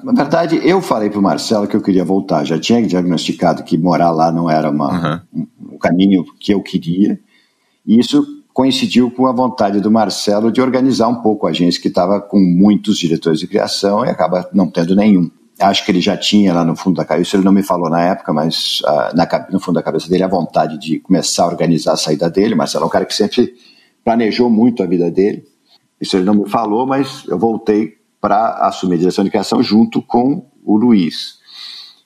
[0.04, 2.46] Na verdade, eu falei para o Marcelo que eu queria voltar.
[2.46, 5.48] Já tinha diagnosticado que morar lá não era uma, uhum.
[5.62, 7.20] um, um caminho que eu queria.
[7.86, 11.88] E isso coincidiu com a vontade do Marcelo de organizar um pouco a agência, que
[11.88, 15.30] estava com muitos diretores de criação e acaba não tendo nenhum.
[15.60, 18.02] Acho que ele já tinha lá no fundo da cabeça, ele não me falou na
[18.02, 21.94] época, mas uh, na, no fundo da cabeça dele a vontade de começar a organizar
[21.94, 22.56] a saída dele.
[22.56, 23.54] Marcelo é um cara que sempre
[24.04, 25.46] planejou muito a vida dele.
[26.00, 30.02] Isso ele não me falou, mas eu voltei para assumir a direção de criação junto
[30.02, 31.40] com o Luiz.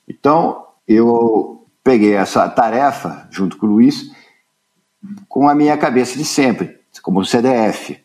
[0.08, 4.10] Então, eu peguei essa tarefa junto com o Luiz
[5.28, 7.98] com a minha cabeça de sempre, como CDF.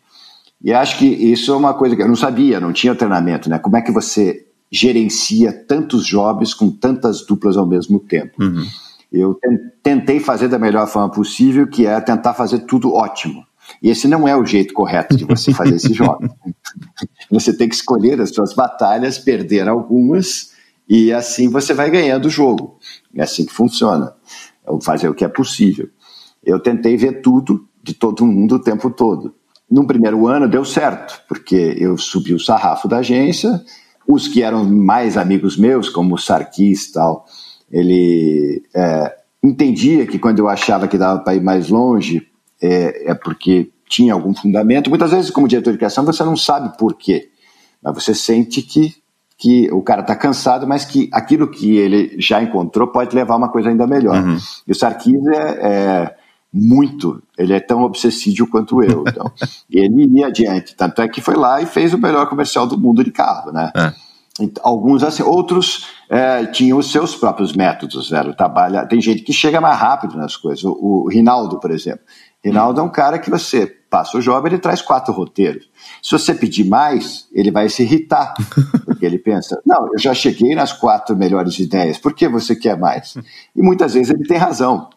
[0.61, 3.57] E acho que isso é uma coisa que eu não sabia, não tinha treinamento, né?
[3.57, 8.43] Como é que você gerencia tantos jobs com tantas duplas ao mesmo tempo?
[8.43, 8.65] Uhum.
[9.11, 9.39] Eu
[9.81, 13.45] tentei fazer da melhor forma possível, que é tentar fazer tudo ótimo.
[13.81, 16.27] E esse não é o jeito correto de você fazer esse jogo.
[17.31, 20.51] Você tem que escolher as suas batalhas, perder algumas,
[20.87, 22.79] e assim você vai ganhando o jogo.
[23.15, 24.15] É assim que funciona.
[24.65, 25.87] É fazer o que é possível.
[26.43, 29.35] Eu tentei ver tudo de todo mundo o tempo todo.
[29.69, 33.63] No primeiro ano deu certo, porque eu subi o sarrafo da agência,
[34.07, 37.25] os que eram mais amigos meus, como o Sarkis e tal,
[37.71, 42.27] ele é, entendia que quando eu achava que dava para ir mais longe,
[42.61, 44.89] é, é porque tinha algum fundamento.
[44.89, 47.29] Muitas vezes, como diretor de criação, você não sabe por quê,
[47.81, 48.95] mas você sente que,
[49.37, 53.37] que o cara está cansado, mas que aquilo que ele já encontrou pode levar a
[53.37, 54.21] uma coisa ainda melhor.
[54.21, 54.37] Uhum.
[54.67, 56.15] E o Sarkis é, é,
[56.53, 59.03] muito, ele é tão obsessivo quanto eu.
[59.09, 59.31] Então,
[59.71, 63.03] ele ia adiante, tanto é que foi lá e fez o melhor comercial do mundo
[63.03, 63.71] de carro, né?
[63.75, 64.09] É.
[64.61, 68.33] Alguns assim, outros é, tinham os seus próprios métodos, velho.
[68.33, 70.63] Trabalha, tem gente que chega mais rápido nas coisas.
[70.63, 72.01] O, o Rinaldo, por exemplo,
[72.43, 75.69] Rinaldo é um cara que você passa o job, ele traz quatro roteiros.
[76.01, 78.33] Se você pedir mais, ele vai se irritar,
[78.85, 82.77] porque ele pensa: não, eu já cheguei nas quatro melhores ideias, por que você quer
[82.77, 83.15] mais?
[83.55, 84.89] E muitas vezes ele tem razão.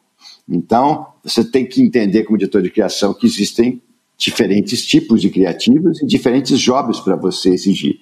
[0.48, 3.80] Então, você tem que entender, como diretor de criação, que existem
[4.16, 8.00] diferentes tipos de criativos e diferentes jobs para você exigir.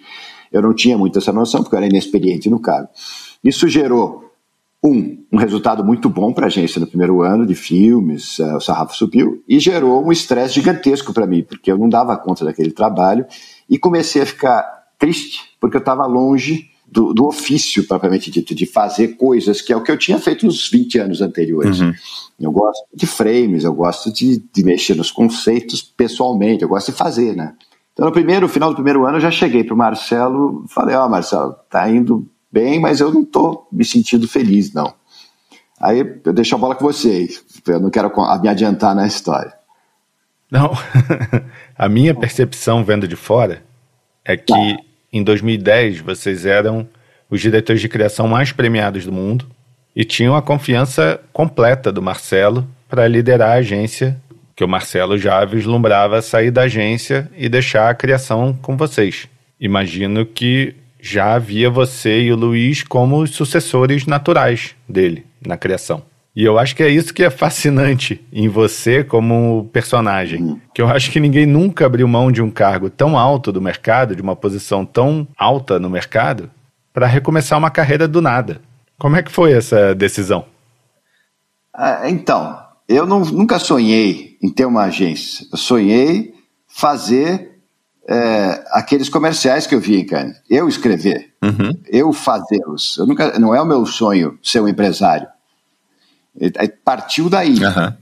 [0.52, 2.88] Eu não tinha muito essa noção, porque eu era inexperiente no cargo.
[3.42, 4.29] Isso gerou
[4.82, 8.60] um, um resultado muito bom para a agência no primeiro ano de filmes, uh, o
[8.60, 12.72] sarrafo subiu, e gerou um estresse gigantesco para mim, porque eu não dava conta daquele
[12.72, 13.26] trabalho,
[13.68, 14.62] e comecei a ficar
[14.98, 19.76] triste, porque eu estava longe do, do, ofício, propriamente dito, de fazer coisas, que é
[19.76, 21.80] o que eu tinha feito nos 20 anos anteriores.
[21.80, 21.92] Uhum.
[22.40, 26.98] Eu gosto de frames, eu gosto de, de mexer nos conceitos pessoalmente, eu gosto de
[26.98, 27.54] fazer, né?
[27.92, 30.96] Então, no primeiro, no final do primeiro ano, eu já cheguei para o Marcelo, falei,
[30.96, 34.92] ó, oh, Marcelo, tá indo bem, mas eu não estou me sentindo feliz, não.
[35.80, 39.52] Aí eu deixo a bola com vocês, eu não quero me adiantar na história.
[40.50, 40.72] Não,
[41.78, 43.62] a minha percepção vendo de fora
[44.24, 44.76] é que tá.
[45.12, 46.88] em 2010 vocês eram
[47.30, 49.46] os diretores de criação mais premiados do mundo,
[49.94, 54.20] e tinham a confiança completa do Marcelo para liderar a agência,
[54.56, 59.28] que o Marcelo já vislumbrava sair da agência e deixar a criação com vocês.
[59.60, 66.02] Imagino que já havia você e o Luiz como os sucessores naturais dele na criação.
[66.34, 70.40] E eu acho que é isso que é fascinante em você como personagem.
[70.40, 70.60] Uhum.
[70.72, 74.14] Que eu acho que ninguém nunca abriu mão de um cargo tão alto do mercado,
[74.14, 76.48] de uma posição tão alta no mercado,
[76.92, 78.60] para recomeçar uma carreira do nada.
[78.98, 80.44] Como é que foi essa decisão?
[81.74, 85.46] Ah, então, eu não, nunca sonhei em ter uma agência.
[85.50, 86.34] Eu sonhei
[86.68, 87.49] fazer
[88.08, 90.36] é, aqueles comerciais que eu vi em Cannes.
[90.48, 91.72] Eu escrever, uhum.
[91.86, 92.96] eu fazê-los.
[92.98, 95.28] Eu nunca, não é o meu sonho ser um empresário.
[96.84, 97.92] Partiu daí uhum.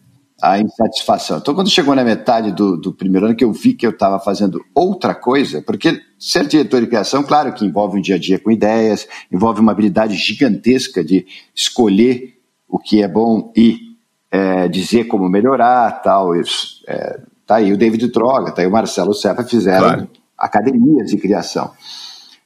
[0.42, 1.38] a insatisfação.
[1.38, 4.20] Então, quando chegou na metade do, do primeiro ano, que eu vi que eu estava
[4.20, 8.38] fazendo outra coisa, porque ser diretor de criação, claro que envolve um dia a dia
[8.38, 12.38] com ideias, envolve uma habilidade gigantesca de escolher
[12.68, 13.88] o que é bom e
[14.30, 16.34] é, dizer como melhorar, tal.
[16.34, 20.08] Isso, é, tá aí o David Droga, tá aí o Marcelo Serra fizeram claro.
[20.36, 21.72] academias de criação.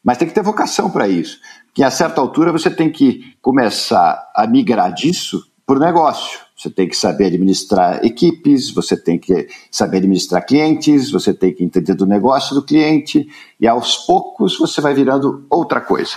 [0.03, 1.38] Mas tem que ter vocação para isso.
[1.74, 6.38] Que a certa altura você tem que começar a migrar disso por negócio.
[6.57, 11.64] Você tem que saber administrar equipes, você tem que saber administrar clientes, você tem que
[11.64, 13.28] entender do negócio do cliente,
[13.59, 16.12] e aos poucos você vai virando outra coisa,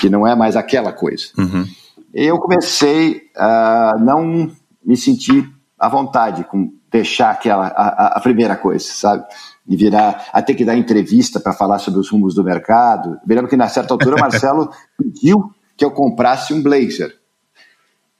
[0.00, 1.26] que não é mais aquela coisa.
[1.36, 1.66] Uhum.
[2.14, 4.52] Eu comecei a não
[4.84, 9.24] me sentir à vontade com deixar aquela a, a primeira coisa, sabe?
[9.66, 13.18] E virar a ter que dar entrevista para falar sobre os rumos do mercado.
[13.26, 17.16] Me lembro que, na certa altura, o Marcelo pediu que eu comprasse um blazer.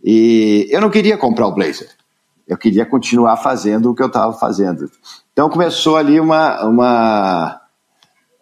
[0.04, 1.88] E eu não queria comprar o blazer.
[2.46, 4.90] Eu queria continuar fazendo o que eu estava fazendo.
[5.32, 7.60] Então começou ali uma, uma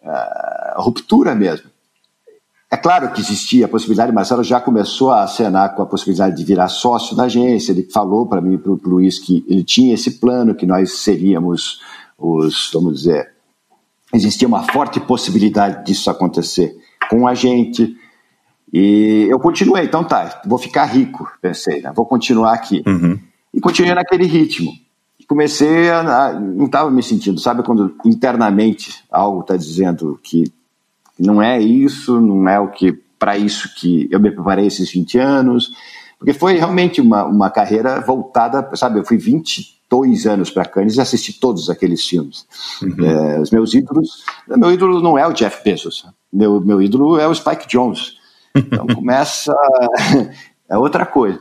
[0.03, 1.71] uh, ruptura mesmo.
[2.77, 6.45] É claro que existia a possibilidade, Marcelo já começou a acenar com a possibilidade de
[6.45, 7.73] virar sócio da agência.
[7.73, 10.99] Ele falou para mim e para o Luiz que ele tinha esse plano, que nós
[10.99, 11.81] seríamos
[12.19, 13.33] os, vamos dizer,
[14.13, 16.77] existia uma forte possibilidade disso acontecer
[17.09, 17.97] com a gente.
[18.71, 21.91] E eu continuei, então tá, vou ficar rico, pensei, né?
[21.97, 22.83] vou continuar aqui.
[22.87, 23.19] Uhum.
[23.55, 24.71] E continuei naquele ritmo.
[25.27, 26.01] Comecei a.
[26.01, 30.45] a não estava me sentindo, sabe quando internamente algo está dizendo que
[31.19, 32.93] não é isso, não é o que.
[33.19, 35.73] para isso que eu me preparei esses 20 anos.
[36.19, 41.01] Porque foi realmente uma, uma carreira voltada, sabe, eu fui 22 anos para Cannes e
[41.01, 42.47] assisti todos aqueles filmes.
[42.83, 43.05] Uhum.
[43.05, 47.29] É, os meus ídolos, meu ídolo não é o Jeff Bezos, meu, meu ídolo é
[47.29, 48.17] o Spike Jones.
[48.55, 49.55] Então começa.
[50.69, 51.39] é outra coisa.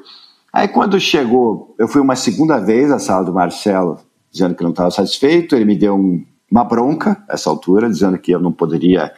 [0.51, 3.99] Aí quando chegou, eu fui uma segunda vez à sala do Marcelo,
[4.31, 8.31] dizendo que não estava satisfeito, ele me deu um, uma bronca essa altura, dizendo que
[8.31, 9.11] eu não poderia,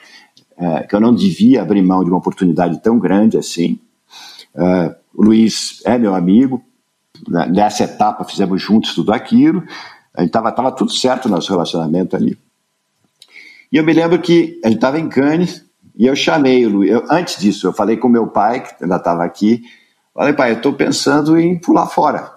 [0.58, 3.80] é, que eu não devia abrir mão de uma oportunidade tão grande assim.
[4.56, 6.62] É, o Luiz é meu amigo,
[7.28, 9.64] né, nessa etapa fizemos juntos tudo aquilo,
[10.18, 12.38] estava tava tudo certo no nosso relacionamento ali.
[13.72, 15.66] E eu me lembro que a gente estava em Cannes,
[15.98, 16.92] e eu chamei o Luiz.
[16.92, 19.64] Eu, antes disso, eu falei com meu pai, que ainda estava aqui.
[20.14, 22.32] Falei, pai, eu estou pensando em pular fora.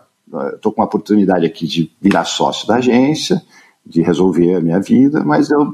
[0.55, 3.43] Estou com uma oportunidade aqui de virar sócio da agência,
[3.85, 5.73] de resolver a minha vida, mas eu,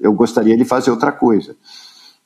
[0.00, 1.54] eu gostaria de fazer outra coisa.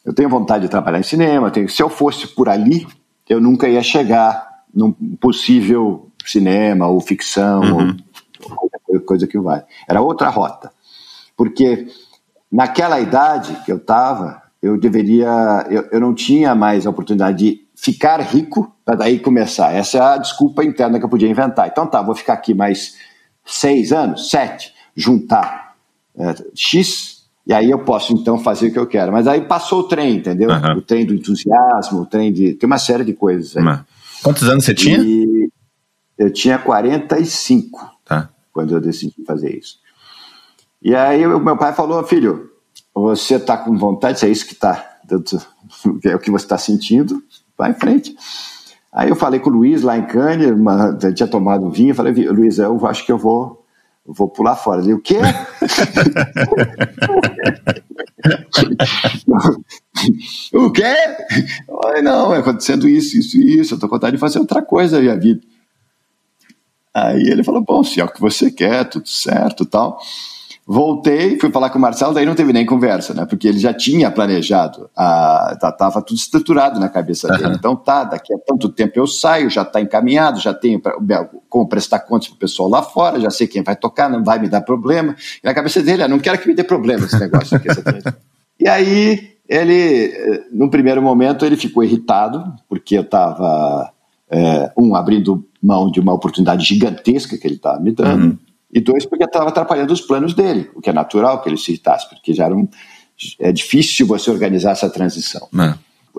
[0.04, 1.50] Eu tenho vontade de trabalhar em cinema.
[1.50, 2.86] Tenho, se eu fosse por ali,
[3.28, 7.96] eu nunca ia chegar num possível cinema ou ficção uhum.
[8.90, 9.62] ou coisa que vai.
[9.88, 10.72] Era outra rota.
[11.36, 11.86] Porque
[12.50, 17.66] naquela idade que eu estava, eu deveria, eu, eu não tinha mais a oportunidade de
[17.74, 19.72] ficar rico para daí começar.
[19.72, 21.68] Essa é a desculpa interna que eu podia inventar.
[21.68, 22.96] Então tá, vou ficar aqui mais
[23.44, 25.74] seis anos, sete, juntar
[26.16, 29.12] é, X, e aí eu posso então fazer o que eu quero.
[29.12, 30.48] Mas aí passou o trem, entendeu?
[30.50, 30.78] Uhum.
[30.78, 32.54] O trem do entusiasmo, o trem de.
[32.54, 33.64] Tem uma série de coisas aí.
[34.22, 34.98] Quantos anos você tinha?
[34.98, 35.50] E
[36.16, 38.30] eu tinha 45 tá.
[38.52, 39.78] quando eu decidi fazer isso.
[40.80, 42.50] E aí o meu pai falou, filho,
[42.94, 44.98] você está com vontade, se é isso que está,
[46.04, 47.22] é o que você está sentindo,
[47.56, 48.14] vai em frente.
[48.92, 50.06] Aí eu falei com o Luiz lá em
[50.52, 53.61] uma, tinha tomado vinho, falei, Luiz, eu acho que eu vou,
[54.04, 54.82] vou pular fora.
[54.82, 55.18] Ele, o quê?
[60.52, 60.94] o quê?
[61.66, 64.62] Falei, não, é acontecendo isso, isso e isso, eu tô com vontade de fazer outra
[64.62, 65.40] coisa na minha vida.
[66.94, 69.98] Aí ele falou, bom, se é o que você quer, tudo certo tal.
[70.64, 73.26] Voltei, fui falar com o Marcelo, daí não teve nem conversa, né?
[73.26, 77.46] Porque ele já tinha planejado, a, tá, tava tudo estruturado na cabeça dele.
[77.46, 77.52] Uhum.
[77.54, 80.94] Então tá, daqui a tanto tempo eu saio, já está encaminhado, já tenho pra,
[81.48, 84.48] como prestar contas pro pessoal lá fora, já sei quem vai tocar, não vai me
[84.48, 85.16] dar problema.
[85.42, 87.68] E na cabeça dele, ah, não quero que me dê problema esse negócio aqui.
[88.60, 93.92] e aí ele, no primeiro momento, ele ficou irritado, porque eu estava
[94.30, 98.38] é, um, abrindo mão de uma oportunidade gigantesca que ele estava me dando, uhum.
[98.72, 101.72] E dois, porque estava atrapalhando os planos dele, o que é natural que ele se
[101.72, 102.66] irritasse, porque já era um,
[103.38, 105.46] é difícil você organizar essa transição.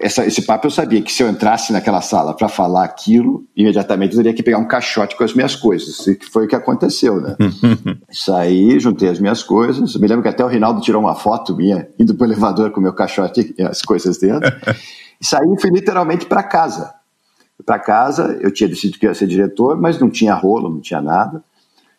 [0.01, 3.45] É essa, esse papo eu sabia que se eu entrasse naquela sala para falar aquilo,
[3.55, 6.55] imediatamente eu teria que pegar um caixote com as minhas coisas, que foi o que
[6.55, 7.35] aconteceu, né?
[8.11, 11.87] Saí, juntei as minhas coisas, me lembro que até o Rinaldo tirou uma foto minha,
[11.99, 14.49] indo pro elevador com o meu caixote e as coisas dentro,
[15.21, 16.93] e saí e fui literalmente para casa.
[17.63, 21.01] Para casa, eu tinha decidido que ia ser diretor, mas não tinha rolo, não tinha
[21.01, 21.43] nada.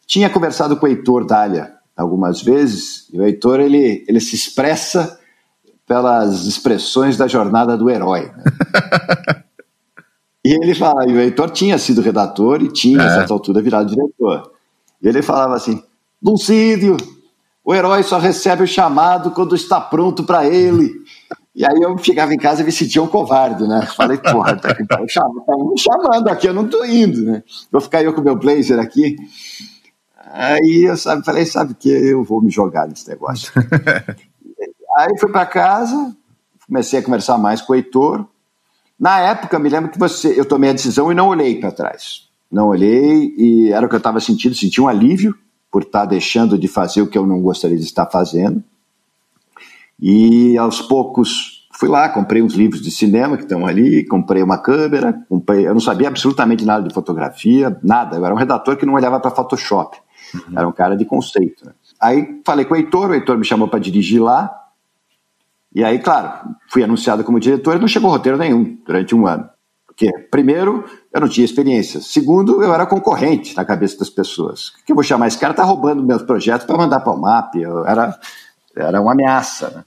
[0.07, 5.19] Tinha conversado com o Heitor Dália algumas vezes, e o Heitor, ele, ele se expressa
[5.87, 8.33] pelas expressões da jornada do herói.
[8.37, 8.45] Né?
[10.45, 13.07] e ele fala, e o Heitor tinha sido redator e tinha, é.
[13.07, 14.51] a certa altura, virado diretor.
[15.01, 15.83] E ele falava assim:
[16.21, 16.97] Dulcídio,
[17.63, 20.91] o herói só recebe o chamado quando está pronto para ele.
[21.55, 23.87] E aí eu chegava em casa e me sentia um covarde, né?
[23.95, 27.45] Falei, porra, tá, tá, me chamando aqui, eu não tô indo, né?
[27.71, 29.15] Vou ficar eu com meu blazer aqui.
[30.37, 31.89] Aí eu sabe, falei, sabe o que?
[31.89, 33.53] Eu vou me jogar nesse negócio.
[34.99, 36.13] Aí fui para casa,
[36.67, 38.27] comecei a conversar mais com o Heitor.
[38.99, 42.29] Na época, me lembro que você, eu tomei a decisão e não olhei para trás.
[42.51, 45.37] Não olhei e era o que eu estava sentindo, senti um alívio
[45.71, 48.63] por estar tá deixando de fazer o que eu não gostaria de estar fazendo.
[50.01, 54.59] E aos poucos fui lá, comprei uns livros de cinema que estão ali, comprei uma
[54.59, 58.17] câmera, comprei, eu não sabia absolutamente nada de fotografia, nada.
[58.17, 59.97] Eu era um redator que não olhava para Photoshop.
[60.35, 60.59] Uhum.
[60.59, 61.65] Era um cara de conceito.
[61.65, 61.73] Né?
[62.01, 64.51] Aí falei com o Heitor, o Heitor me chamou para dirigir lá.
[65.75, 69.49] E aí, claro, fui anunciado como diretor e não chegou roteiro nenhum durante um ano.
[69.87, 72.01] Porque, primeiro, eu não tinha experiência.
[72.01, 74.69] Segundo, eu era concorrente na cabeça das pessoas.
[74.69, 75.29] O que eu vou chamar?
[75.29, 77.57] Esse cara está roubando meus projetos para mandar para o MAP.
[77.57, 78.19] Eu era,
[78.77, 79.71] era uma ameaça.
[79.71, 79.85] Né?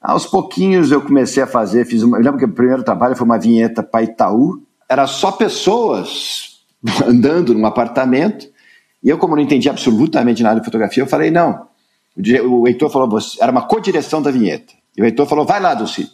[0.00, 3.24] Aos pouquinhos eu comecei a fazer, fiz uma, eu lembro que o primeiro trabalho foi
[3.24, 4.62] uma vinheta para Itaú.
[4.88, 6.60] Era só pessoas
[7.06, 8.48] andando num apartamento.
[9.02, 11.68] E eu, como não entendia absolutamente nada de fotografia, eu falei, não,
[12.44, 14.72] o Heitor falou, era uma co-direção da vinheta.
[14.96, 16.10] E o Heitor falou, vai lá, Dulce.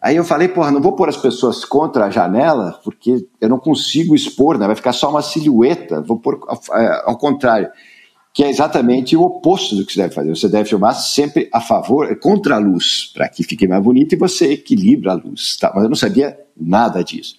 [0.00, 3.58] Aí eu falei, porra, não vou pôr as pessoas contra a janela, porque eu não
[3.58, 4.66] consigo expor, né?
[4.66, 6.40] vai ficar só uma silhueta, vou pôr
[6.74, 7.70] é, ao contrário,
[8.34, 10.30] que é exatamente o oposto do que você deve fazer.
[10.30, 14.18] Você deve filmar sempre a favor, contra a luz, para que fique mais bonito e
[14.18, 15.56] você equilibra a luz.
[15.56, 15.70] Tá?
[15.72, 17.36] Mas eu não sabia nada disso.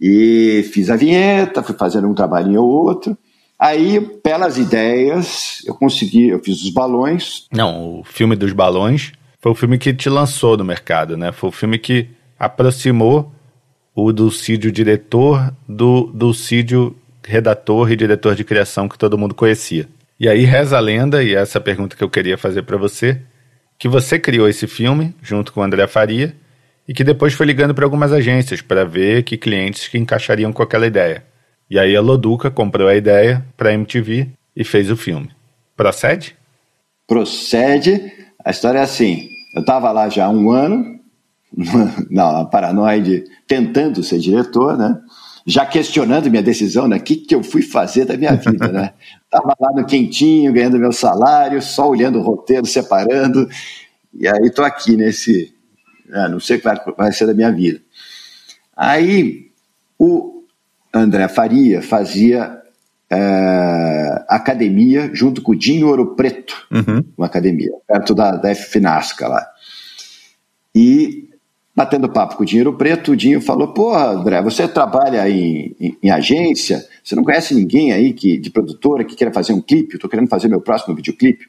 [0.00, 3.16] E fiz a vinheta, fui fazendo um trabalhinho ou outro,
[3.62, 7.46] Aí, pelas ideias, eu consegui, eu fiz os balões.
[7.52, 11.30] Não, o filme dos balões foi o filme que te lançou no mercado, né?
[11.30, 13.32] Foi o filme que aproximou
[13.94, 19.88] o Dulcídio diretor do Dulcídio redator e diretor de criação que todo mundo conhecia.
[20.18, 23.22] E aí reza a lenda, e essa é pergunta que eu queria fazer para você,
[23.78, 26.34] que você criou esse filme junto com o André Faria
[26.88, 30.64] e que depois foi ligando para algumas agências para ver que clientes que encaixariam com
[30.64, 31.22] aquela ideia.
[31.72, 35.30] E aí a Loduca comprou a ideia para a MTV e fez o filme.
[35.74, 36.36] Procede?
[37.06, 38.12] Procede.
[38.44, 41.00] A história é assim: eu estava lá já há um ano,
[42.10, 45.00] na paranoide, tentando ser diretor, né?
[45.46, 46.98] Já questionando minha decisão, né?
[46.98, 48.92] O que, que eu fui fazer da minha vida, né?
[49.24, 53.48] Estava lá no quentinho, ganhando meu salário, só olhando o roteiro, separando.
[54.12, 55.54] E aí estou aqui nesse.
[56.12, 57.80] Ah, não sei o que vai, vai ser da minha vida.
[58.76, 59.50] Aí
[59.98, 60.31] o,
[60.94, 62.60] André Faria fazia
[63.10, 67.04] é, academia junto com o Dinho Ouro Preto, uhum.
[67.16, 69.46] uma academia, perto da, da FNASCA lá.
[70.74, 71.28] E
[71.74, 75.98] batendo papo com o Dinheiro Preto, o Dinho falou: Porra, André, você trabalha em, em,
[76.02, 79.94] em, agência, você não conhece ninguém aí que, de produtora que queira fazer um clipe?
[79.94, 81.46] Eu estou querendo fazer meu próximo videoclipe.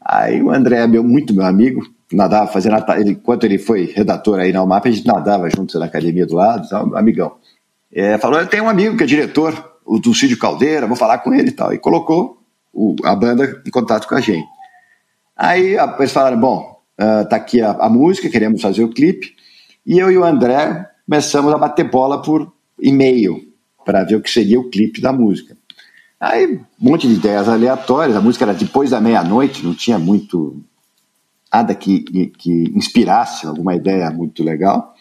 [0.00, 2.76] Aí o André é meu, muito meu amigo, nadava, fazendo.
[2.96, 6.36] Ele, enquanto ele foi redator aí na UMAP, a gente nadava juntos na academia do
[6.36, 7.32] lado, então, amigão
[7.92, 11.18] é, falou: Eu tenho um amigo que é diretor, o do Cídio Caldeira, vou falar
[11.18, 11.72] com ele e tal.
[11.72, 14.46] E colocou o, a banda em contato com a gente.
[15.36, 19.34] Aí eles falaram: Bom, uh, tá aqui a, a, música, queremos fazer o clipe.
[19.84, 23.40] E eu e o André começamos a bater bola por e-mail
[23.84, 25.56] para ver o que seria o clipe da música.
[26.18, 28.16] Aí, um monte de ideias aleatórias.
[28.16, 30.60] A música era depois da meia-noite, não tinha muito.
[31.52, 34.95] nada que, que inspirasse alguma ideia muito legal.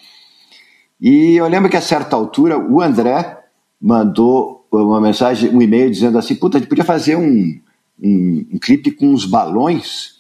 [1.00, 3.40] E eu lembro que a certa altura o André
[3.82, 7.60] mandou uma mensagem, um e-mail dizendo assim: puta, a gente podia fazer um,
[8.02, 10.16] um, um clipe com uns balões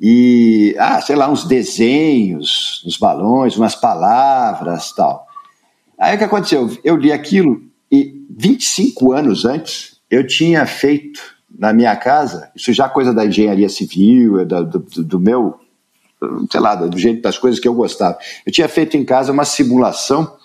[0.00, 5.26] e, ah, sei lá, uns desenhos nos balões, umas palavras tal.
[5.98, 6.70] Aí o que aconteceu?
[6.82, 11.20] Eu li aquilo e 25 anos antes eu tinha feito
[11.56, 15.58] na minha casa, isso já coisa da engenharia civil, do, do, do meu
[16.50, 18.18] sei lá, do jeito das coisas que eu gostava.
[18.46, 20.36] Eu tinha feito em casa uma simulação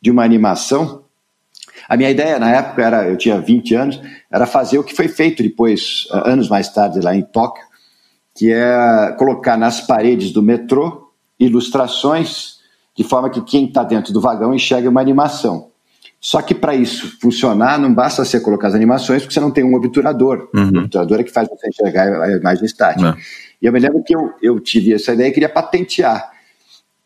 [0.00, 1.02] de uma animação.
[1.88, 4.00] A minha ideia na época era, eu tinha 20 anos,
[4.30, 7.64] era fazer o que foi feito depois, anos mais tarde, lá em Tóquio,
[8.34, 12.58] que é colocar nas paredes do metrô ilustrações
[12.96, 15.67] de forma que quem está dentro do vagão enxergue uma animação.
[16.20, 19.62] Só que para isso funcionar, não basta você colocar as animações, porque você não tem
[19.62, 20.48] um obturador.
[20.54, 20.70] Uhum.
[20.74, 23.10] O obturador é que faz você enxergar a imagem estática.
[23.10, 23.22] É.
[23.62, 26.30] E eu me lembro que eu, eu tive essa ideia e queria patentear.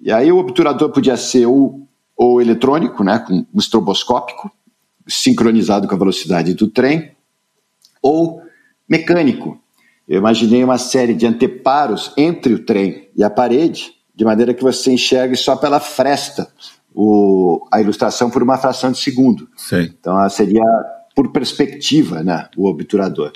[0.00, 1.86] E aí o obturador podia ser o,
[2.16, 4.50] o eletrônico, né, com um estroboscópico,
[5.06, 7.12] sincronizado com a velocidade do trem,
[8.00, 8.42] ou
[8.88, 9.60] mecânico.
[10.08, 14.62] Eu imaginei uma série de anteparos entre o trem e a parede, de maneira que
[14.62, 16.48] você enxergue só pela fresta
[16.95, 19.49] o, a ilustração por uma fração de segundo.
[19.57, 19.93] Sei.
[19.99, 20.62] Então seria
[21.14, 23.32] por perspectiva, né, o obturador.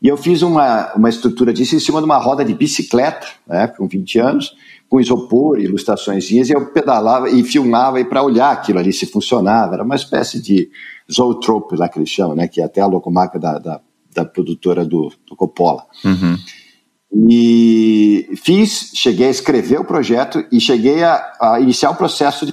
[0.00, 3.66] E eu fiz uma, uma estrutura disso em cima de uma roda de bicicleta, né,
[3.66, 4.56] com 20 anos,
[4.88, 9.74] com isopor, ilustrações, e eu pedalava e filmava para olhar aquilo ali se funcionava.
[9.74, 10.70] Era uma espécie de
[11.12, 13.80] zootrope lá que eles chamam, né, que é até a locomarca da, da,
[14.14, 15.84] da produtora do, do Coppola.
[16.04, 16.38] Uhum.
[17.30, 22.52] E fiz, cheguei a escrever o projeto e cheguei a, a iniciar o processo de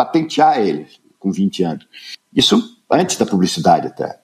[0.00, 0.86] patentear ele
[1.18, 1.86] com 20 anos.
[2.34, 4.18] Isso antes da publicidade até.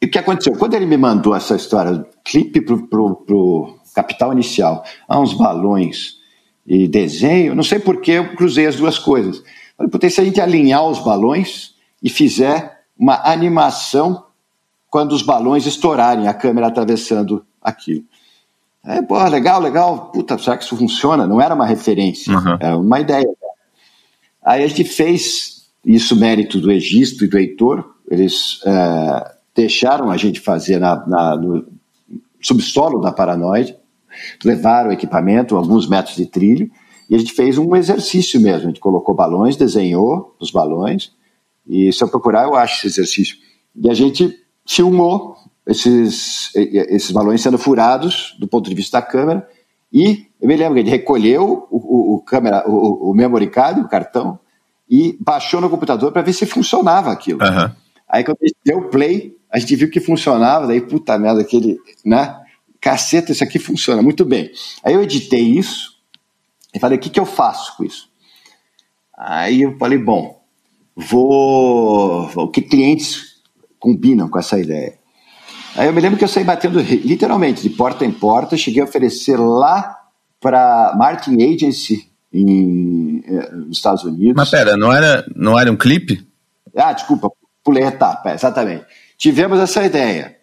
[0.00, 0.56] E o que aconteceu?
[0.56, 6.18] Quando ele me mandou essa história, clipe para o capital inicial, há uns balões
[6.64, 9.42] e desenho, não sei por que eu cruzei as duas coisas.
[9.76, 14.24] Falei, porque se a gente alinhar os balões e fizer uma animação
[14.88, 18.04] quando os balões estourarem, a câmera atravessando aquilo.
[18.84, 20.12] É, pô, legal, legal.
[20.12, 21.26] Puta, será que isso funciona?
[21.26, 22.56] Não era uma referência, uhum.
[22.60, 23.26] era uma ideia.
[24.44, 27.94] Aí a gente fez isso mérito do Egisto e do Heitor.
[28.10, 31.66] Eles é, deixaram a gente fazer na, na, no
[32.40, 33.76] subsolo da Paranoide,
[34.44, 36.70] levaram o equipamento, alguns metros de trilho,
[37.08, 38.64] e a gente fez um exercício mesmo.
[38.64, 41.12] A gente colocou balões, desenhou os balões,
[41.66, 43.36] e se eu procurar eu acho esse exercício.
[43.74, 45.36] E a gente filmou
[45.66, 49.48] esses, esses balões sendo furados do ponto de vista da câmera,
[49.94, 53.80] e eu me lembro que ele recolheu o, o, o câmera, o, o memory card,
[53.80, 54.40] o cartão,
[54.90, 57.38] e baixou no computador para ver se funcionava aquilo.
[57.40, 57.70] Uhum.
[58.08, 61.78] Aí quando a gente deu play, a gente viu que funcionava, daí, puta merda, aquele,
[62.04, 62.36] né?
[62.80, 64.50] Caceta, isso aqui funciona muito bem.
[64.82, 65.94] Aí eu editei isso
[66.74, 68.10] e falei, o que, que eu faço com isso?
[69.16, 70.42] Aí eu falei, bom,
[70.96, 72.28] vou.
[72.34, 73.40] O que clientes
[73.78, 74.98] combinam com essa ideia?
[75.76, 78.84] Aí eu me lembro que eu saí batendo literalmente de porta em porta, cheguei a
[78.84, 79.98] oferecer lá
[80.40, 84.34] para Martin Agency em, eh, nos Estados Unidos.
[84.36, 86.26] Mas pera, não era, não era um clipe?
[86.76, 87.30] Ah, desculpa,
[87.62, 88.84] pulei a etapa, exatamente.
[89.16, 90.36] Tivemos essa ideia.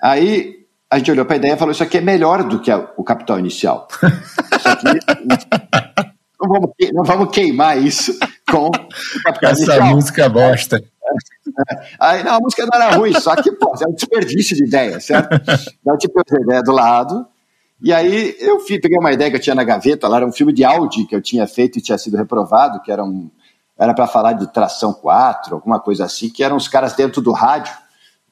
[0.00, 2.70] Aí a gente olhou para a ideia e falou: Isso aqui é melhor do que
[2.70, 3.88] a, o capital inicial.
[4.56, 4.86] Isso aqui.
[6.40, 8.16] não, vamos, não vamos queimar isso
[8.48, 8.70] com o
[9.24, 9.78] capital Essa inicial.
[9.78, 10.82] Essa música bosta.
[11.98, 15.00] Aí, não, a música não era ruim, só que, pô, é um desperdício de ideia,
[15.00, 15.34] certo?
[15.80, 17.26] Então, tipo, a ideia do lado.
[17.80, 20.32] E aí eu fui, peguei uma ideia que eu tinha na gaveta, lá era um
[20.32, 23.28] filme de Audi que eu tinha feito e tinha sido reprovado, que era um
[23.76, 27.32] era para falar de tração 4, alguma coisa assim, que eram os caras dentro do
[27.32, 27.74] rádio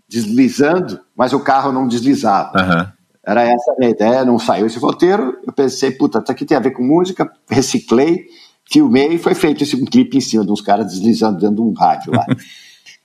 [0.08, 2.58] deslizando, mas o carro não deslizava.
[2.58, 2.86] Uhum.
[3.24, 5.38] Era essa a minha ideia, não saiu esse roteiro.
[5.46, 8.26] Eu pensei, puta, isso aqui tem a ver com música, reciclei,
[8.70, 11.62] filmei e foi feito esse um clipe em cima de uns caras deslizando dentro de
[11.62, 12.24] um rádio lá.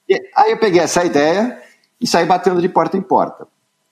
[0.08, 1.60] E, aí eu peguei essa ideia
[2.00, 3.48] e saí batendo de porta em porta.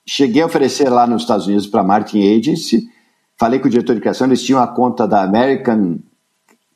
[0.06, 2.88] Cheguei a oferecer lá nos Estados Unidos para a Martin Agency,
[3.36, 5.98] falei com o diretor de criação, eles tinham a conta da American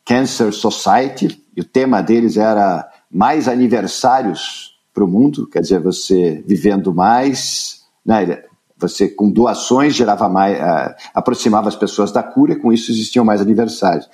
[0.05, 6.43] Cancer Society, e o tema deles era mais aniversários para o mundo, quer dizer, você
[6.45, 8.43] vivendo mais, né,
[8.77, 13.25] você com doações gerava mais, uh, aproximava as pessoas da cura, e com isso existiam
[13.25, 14.09] mais aniversários.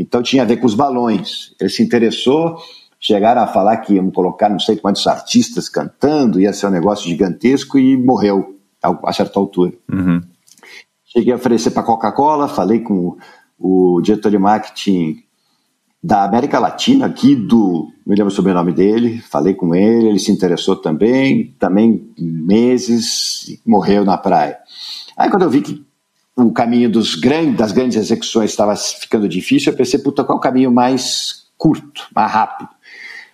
[0.00, 1.54] Então tinha a ver com os balões.
[1.60, 2.56] Ele se interessou,
[2.98, 7.08] chegaram a falar que iam colocar não sei quantos artistas cantando, ia ser um negócio
[7.08, 9.72] gigantesco e morreu a certa altura.
[9.92, 10.22] Uhum.
[11.04, 13.18] Cheguei a oferecer para a Coca-Cola, falei com
[13.58, 15.22] o, o diretor de marketing
[16.02, 20.76] da América Latina, Guido, me lembro o sobrenome dele, falei com ele, ele se interessou
[20.76, 24.56] também, também meses, morreu na praia.
[25.14, 25.84] Aí quando eu vi que
[26.36, 30.38] o caminho dos grandes, das grandes execuções estava ficando difícil, eu pensei, puta, qual é
[30.38, 32.68] o caminho mais curto, mais rápido?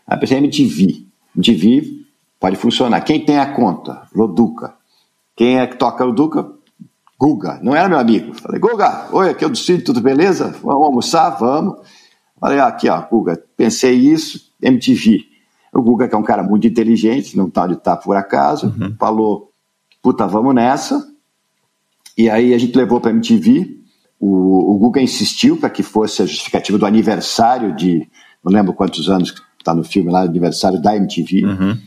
[0.07, 1.05] Aí pensei, MTV.
[1.37, 2.07] MTV
[2.41, 3.01] pode funcionar.
[3.03, 4.03] Quem tem a conta?
[4.15, 4.75] Loduca.
[5.35, 6.51] Quem é que toca o Duca?
[7.19, 7.59] Guga.
[7.63, 8.35] Não era meu amigo.
[8.35, 10.55] Falei, Guga, oi, aqui é o do Cid, tudo beleza?
[10.63, 11.31] Vamos almoçar?
[11.31, 11.79] Vamos.
[12.39, 15.25] Falei, ah, aqui, ó, Guga, pensei isso, MTV.
[15.73, 18.95] O Guga, que é um cara muito inteligente, não tá onde tá por acaso, uhum.
[18.99, 19.51] falou,
[20.03, 21.07] puta, vamos nessa.
[22.17, 23.77] E aí a gente levou para MTV.
[24.19, 28.09] O, o Guga insistiu para que fosse a justificativa do aniversário de,
[28.43, 31.79] não lembro quantos anos está no filme lá, aniversário da MTV, uhum.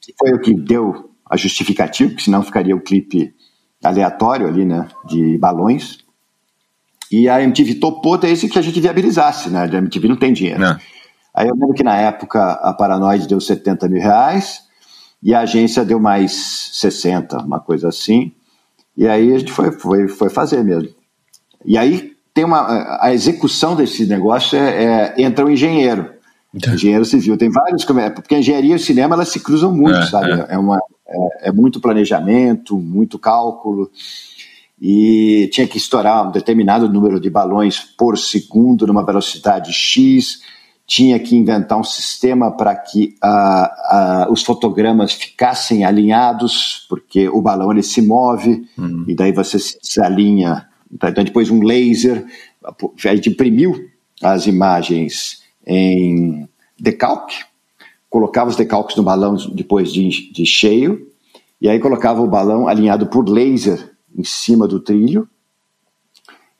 [0.00, 3.34] que foi o que deu a justificativa, porque senão ficaria o clipe
[3.82, 5.98] aleatório ali, né, de balões.
[7.10, 9.68] E a MTV topou desde que a gente viabilizasse, né?
[9.70, 10.60] A MTV não tem dinheiro.
[10.60, 10.78] Não.
[11.34, 14.62] Aí eu lembro que na época a Paranoide deu 70 mil reais
[15.22, 16.32] e a agência deu mais
[16.72, 18.32] 60, uma coisa assim.
[18.96, 20.90] E aí a gente foi, foi, foi fazer mesmo.
[21.64, 22.98] E aí tem uma.
[23.00, 26.10] A execução desse negócio é, é entra o um engenheiro.
[26.52, 26.74] Então.
[26.74, 27.36] Engenheiro civil.
[27.36, 27.84] Tem vários.
[27.84, 30.32] Porque a engenharia e o cinema elas se cruzam muito, é, sabe?
[30.32, 30.54] É.
[30.54, 33.90] é uma, é, é, muito planejamento, muito cálculo.
[34.80, 40.40] E tinha que estourar um determinado número de balões por segundo numa velocidade X
[40.86, 47.40] tinha que inventar um sistema para que uh, uh, os fotogramas ficassem alinhados, porque o
[47.40, 49.04] balão ele se move, uhum.
[49.08, 50.68] e daí você se alinha.
[50.92, 52.24] Então, depois um laser,
[52.62, 53.88] a gente imprimiu
[54.22, 57.36] as imagens em decalque,
[58.10, 61.08] colocava os decalques no balão depois de, de cheio,
[61.60, 65.26] e aí colocava o balão alinhado por laser em cima do trilho,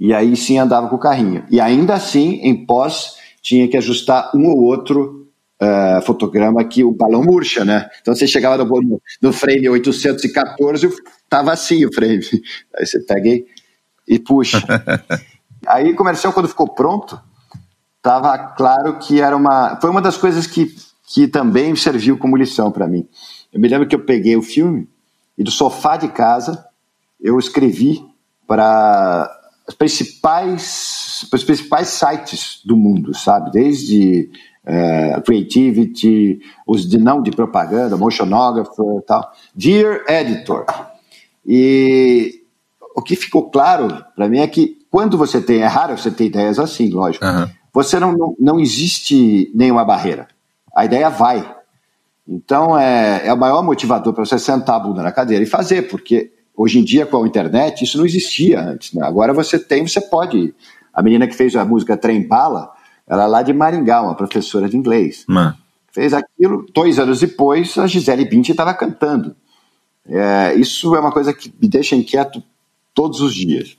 [0.01, 1.45] e aí sim andava com o carrinho.
[1.51, 5.29] E ainda assim, em pós tinha que ajustar um ou outro
[5.63, 7.91] uh, fotograma que o balão murcha, né?
[8.01, 10.89] Então você chegava no, no frame 814,
[11.29, 12.25] tava assim o frame.
[12.75, 13.45] Aí você pega e,
[14.09, 14.63] e puxa.
[15.69, 17.21] Aí o comercial, quando ficou pronto,
[18.01, 19.79] tava claro que era uma.
[19.79, 20.75] Foi uma das coisas que,
[21.07, 23.07] que também serviu como lição para mim.
[23.53, 24.89] Eu me lembro que eu peguei o filme
[25.37, 26.65] e do sofá de casa
[27.21, 28.05] eu escrevi
[28.47, 29.31] para
[29.67, 33.51] as principais, os principais sites do mundo, sabe?
[33.51, 34.31] Desde
[34.65, 39.33] é, Creativity, os de não de propaganda, Motionographer e tal.
[39.55, 40.67] Dear Editor.
[41.47, 42.43] E
[42.95, 46.27] o que ficou claro para mim é que quando você tem, é raro você ter
[46.27, 47.49] ideias assim, lógico, uhum.
[47.73, 50.29] você não, não, não existe nenhuma barreira.
[50.75, 51.53] A ideia vai.
[52.29, 55.89] Então é, é o maior motivador para você sentar a bunda na cadeira e fazer,
[55.89, 58.93] porque Hoje em dia, com a internet, isso não existia antes.
[58.93, 59.05] Né?
[59.05, 60.55] Agora você tem, você pode.
[60.93, 62.71] A menina que fez a música Trem Bala,
[63.09, 65.25] ela é lá de Maringá, uma professora de inglês.
[65.29, 65.57] Man.
[65.93, 69.35] Fez aquilo, dois anos depois, a Gisele Bündchen estava cantando.
[70.07, 72.43] É, isso é uma coisa que me deixa inquieto
[72.95, 73.77] todos os dias.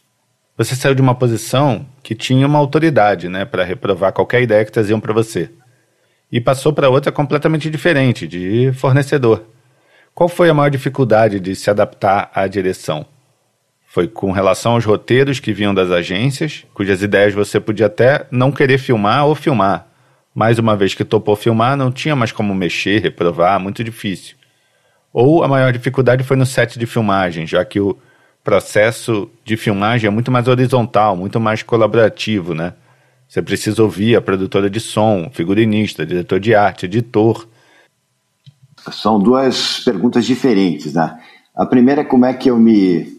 [0.57, 4.71] Você saiu de uma posição que tinha uma autoridade, né, para reprovar qualquer ideia que
[4.71, 5.51] traziam para você,
[6.31, 9.43] e passou para outra completamente diferente, de fornecedor.
[10.15, 13.05] Qual foi a maior dificuldade de se adaptar à direção?
[13.85, 18.49] Foi com relação aos roteiros que vinham das agências, cujas ideias você podia até não
[18.49, 19.85] querer filmar ou filmar.
[20.33, 24.37] Mais uma vez que topou filmar, não tinha mais como mexer, reprovar, muito difícil.
[25.11, 27.97] Ou a maior dificuldade foi no set de filmagem, já que o
[28.41, 32.73] processo de filmagem é muito mais horizontal, muito mais colaborativo, né?
[33.27, 37.45] Você precisa ouvir a produtora de som, figurinista, diretor de arte, editor,
[38.91, 41.19] são duas perguntas diferentes, né?
[41.55, 43.15] A primeira é como é que eu me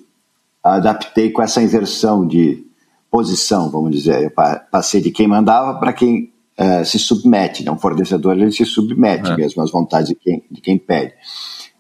[0.63, 2.65] adaptei com essa inversão de
[3.11, 4.25] posição, vamos dizer.
[4.25, 4.33] Eu
[4.71, 7.65] passei de quem mandava para quem uh, se submete.
[7.65, 7.71] Né?
[7.71, 9.37] Um fornecedor ele se submete é.
[9.37, 11.15] mesmo às vontades de quem, de quem pede.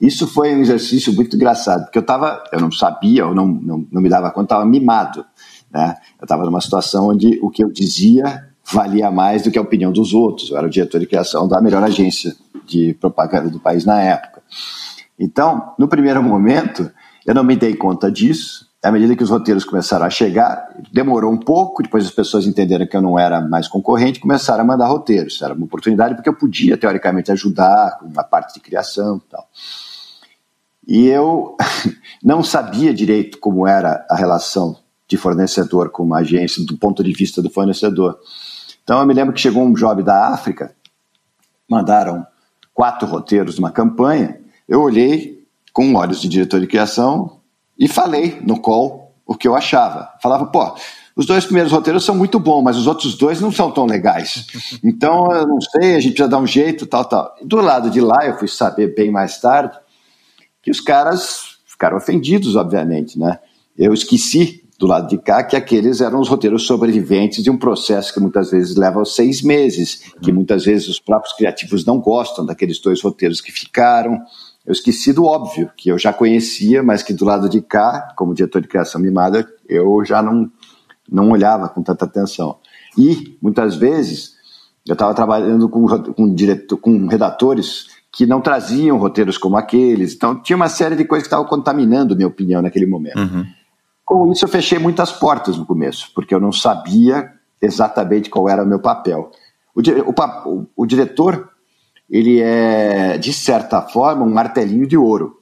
[0.01, 3.87] Isso foi um exercício muito engraçado, porque eu tava, eu não sabia, eu não, não,
[3.91, 5.25] não me dava conta, estava mimado.
[5.71, 5.97] Né?
[6.19, 9.93] Eu estava numa situação onde o que eu dizia valia mais do que a opinião
[9.93, 10.51] dos outros.
[10.51, 12.35] Eu era o diretor de criação da melhor agência
[12.67, 14.43] de propaganda do país na época.
[15.19, 16.91] Então, no primeiro momento,
[17.25, 18.67] eu não me dei conta disso.
[18.83, 22.87] À medida que os roteiros começaram a chegar, demorou um pouco, depois as pessoas entenderam
[22.87, 25.41] que eu não era mais concorrente, começaram a mandar roteiros.
[25.43, 29.49] Era uma oportunidade porque eu podia, teoricamente, ajudar com uma parte de criação e tal.
[30.87, 31.57] E eu
[32.23, 34.77] não sabia direito como era a relação
[35.09, 38.19] de fornecedor com uma agência do ponto de vista do fornecedor.
[38.85, 40.75] Então eu me lembro que chegou um job da África,
[41.69, 42.25] mandaram
[42.77, 47.41] quatro roteiros numa campanha, eu olhei com olhos de diretor de criação
[47.79, 50.11] e falei no call o que eu achava.
[50.23, 50.77] Falava, pô,
[51.17, 54.47] os dois primeiros roteiros são muito bons, mas os outros dois não são tão legais.
[54.85, 57.35] Então, eu não sei, a gente precisa dar um jeito, tal, tal.
[57.43, 59.77] Do lado de lá, eu fui saber bem mais tarde
[60.63, 63.39] que os caras ficaram ofendidos, obviamente, né?
[63.77, 68.13] Eu esqueci do lado de cá que aqueles eram os roteiros sobreviventes de um processo
[68.13, 72.79] que muitas vezes leva seis meses, que muitas vezes os próprios criativos não gostam daqueles
[72.79, 74.21] dois roteiros que ficaram.
[74.67, 78.35] Eu esqueci do óbvio, que eu já conhecia, mas que do lado de cá, como
[78.35, 80.51] diretor de criação mimada, eu já não,
[81.11, 82.59] não olhava com tanta atenção.
[82.99, 84.35] E, muitas vezes,
[84.87, 90.15] eu estava trabalhando com, com, diretor, com redatores que não traziam roteiros como aqueles.
[90.15, 93.19] Então, tinha uma série de coisas que estavam contaminando minha opinião naquele momento.
[93.19, 93.45] Uhum.
[94.07, 98.63] Com isso, eu fechei muitas portas no começo, porque eu não sabia exatamente qual era
[98.63, 99.33] o meu papel.
[99.75, 101.51] O, o, o, o diretor
[102.09, 105.41] ele é, de certa forma, um martelinho de ouro.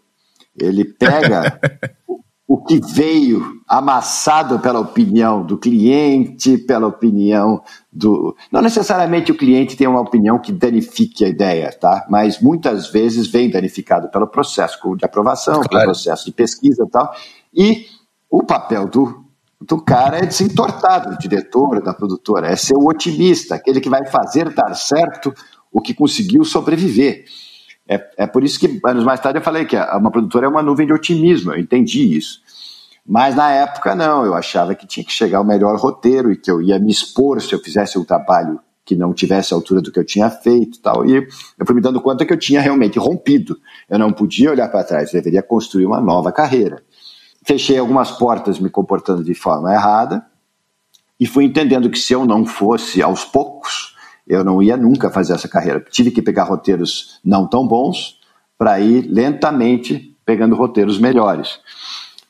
[0.58, 1.60] Ele pega
[2.48, 7.62] o que veio amassado pela opinião do cliente, pela opinião
[7.92, 8.34] do.
[8.50, 12.06] Não necessariamente o cliente tem uma opinião que danifique a ideia, tá?
[12.08, 15.68] Mas muitas vezes vem danificado pelo processo de aprovação, claro.
[15.68, 17.14] pelo processo de pesquisa e tal.
[17.52, 17.86] E
[18.30, 19.24] o papel do,
[19.60, 23.80] do cara é de se entortar, do diretor, da produtora, é ser o otimista, aquele
[23.80, 25.32] que vai fazer dar certo
[25.72, 27.24] o que conseguiu sobreviver.
[27.86, 30.62] É, é por isso que, anos mais tarde, eu falei que uma produtora é uma
[30.62, 32.40] nuvem de otimismo, eu entendi isso.
[33.06, 36.50] Mas na época, não, eu achava que tinha que chegar o melhor roteiro e que
[36.50, 39.90] eu ia me expor se eu fizesse um trabalho que não tivesse a altura do
[39.90, 41.04] que eu tinha feito tal.
[41.06, 43.58] E eu fui me dando conta que eu tinha realmente rompido.
[43.88, 46.82] Eu não podia olhar para trás, eu deveria construir uma nova carreira.
[47.44, 50.24] Fechei algumas portas me comportando de forma errada
[51.18, 53.94] e fui entendendo que se eu não fosse aos poucos,
[54.26, 55.80] eu não ia nunca fazer essa carreira.
[55.90, 58.18] Tive que pegar roteiros não tão bons
[58.56, 61.60] para ir lentamente pegando roteiros melhores.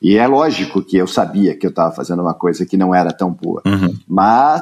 [0.01, 3.11] E é lógico que eu sabia que eu estava fazendo uma coisa que não era
[3.11, 3.97] tão boa, uhum.
[4.07, 4.61] mas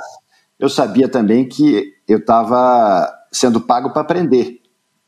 [0.60, 4.62] eu sabia também que eu estava sendo pago para aprender.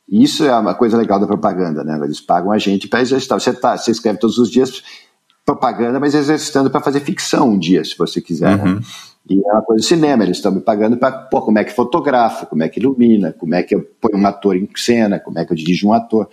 [0.08, 1.98] E isso é uma coisa legal da propaganda, né?
[2.04, 3.40] Eles pagam a gente para exercitar.
[3.40, 4.82] Você, tá, você escreve todos os dias
[5.46, 8.58] propaganda, mas exercitando para fazer ficção um dia, se você quiser.
[8.58, 8.64] Né?
[8.64, 8.74] Uhum.
[8.74, 8.80] Né?
[9.30, 11.72] E é uma coisa do cinema, eles estão me pagando para, pô, como é que
[11.72, 15.38] fotografa, como é que ilumina, como é que eu ponho um ator em cena, como
[15.38, 16.28] é que eu dirijo um ator.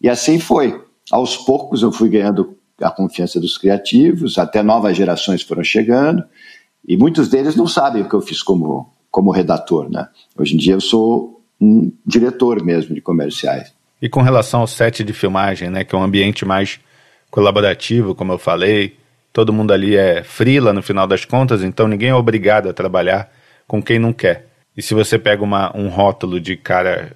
[0.00, 0.82] E assim foi.
[1.10, 6.24] Aos poucos eu fui ganhando a confiança dos criativos, até novas gerações foram chegando,
[6.86, 10.08] e muitos deles não sabem o que eu fiz como, como redator, né?
[10.36, 13.72] Hoje em dia eu sou um diretor mesmo de comerciais.
[14.00, 16.78] E com relação ao set de filmagem, né, que é um ambiente mais
[17.36, 18.96] colaborativo, como eu falei,
[19.30, 23.30] todo mundo ali é frila no final das contas, então ninguém é obrigado a trabalhar
[23.68, 24.46] com quem não quer.
[24.74, 27.12] E se você pega uma, um rótulo de cara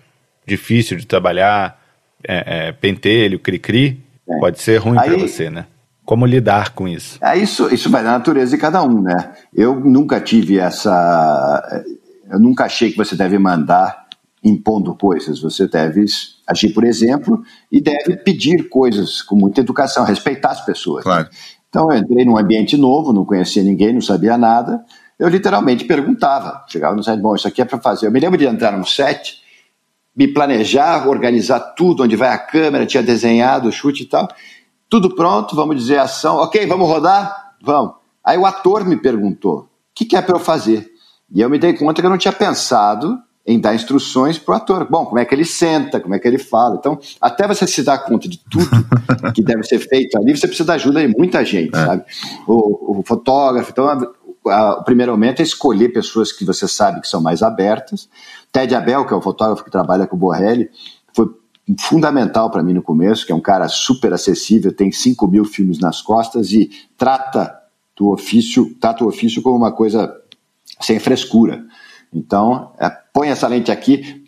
[0.46, 1.80] difícil de trabalhar,
[2.22, 3.98] é, é, pentelho, cri-cri,
[4.28, 4.38] é.
[4.38, 5.64] pode ser ruim para você, né?
[6.04, 7.18] Como lidar com isso?
[7.24, 7.72] É, isso?
[7.72, 9.32] Isso vai da natureza de cada um, né?
[9.54, 11.82] Eu nunca tive essa.
[12.30, 14.06] Eu nunca achei que você deve mandar
[14.42, 15.40] impondo coisas.
[15.40, 16.04] Você deve
[16.46, 21.04] agir por exemplo e deve pedir coisas com muita educação, respeitar as pessoas.
[21.04, 21.28] Claro.
[21.68, 24.84] Então eu entrei num ambiente novo, não conhecia ninguém, não sabia nada.
[25.18, 26.64] Eu literalmente perguntava.
[26.68, 28.06] Chegava no set, bom, isso aqui é para fazer.
[28.06, 29.38] Eu me lembro de entrar num set,
[30.16, 34.26] me planejar, organizar tudo, onde vai a câmera, tinha desenhado o chute e tal.
[34.88, 36.36] Tudo pronto, vamos dizer ação.
[36.36, 37.54] Ok, vamos rodar?
[37.62, 37.94] Vamos.
[38.24, 40.90] Aí o ator me perguntou: o que, que é para eu fazer?
[41.32, 43.16] E eu me dei conta que eu não tinha pensado
[43.46, 44.86] em dar instruções para o ator.
[44.90, 46.76] Bom, como é que ele senta, como é que ele fala.
[46.76, 48.70] Então, até você se dar conta de tudo
[49.34, 51.84] que deve ser feito ali, você precisa da ajuda de muita gente, é.
[51.84, 52.04] sabe?
[52.46, 53.70] O, o, fotógrafo.
[53.70, 57.42] Então, a, a, o primeiro momento é escolher pessoas que você sabe que são mais
[57.42, 58.08] abertas.
[58.52, 60.68] Ted Abel, que é o fotógrafo que trabalha com o Borrelli,
[61.14, 61.28] foi
[61.78, 65.78] fundamental para mim no começo, que é um cara super acessível, tem 5 mil filmes
[65.78, 67.56] nas costas e trata
[67.96, 70.12] do ofício, trata o ofício como uma coisa
[70.80, 71.64] sem frescura.
[72.12, 74.24] Então, é, põe essa lente aqui.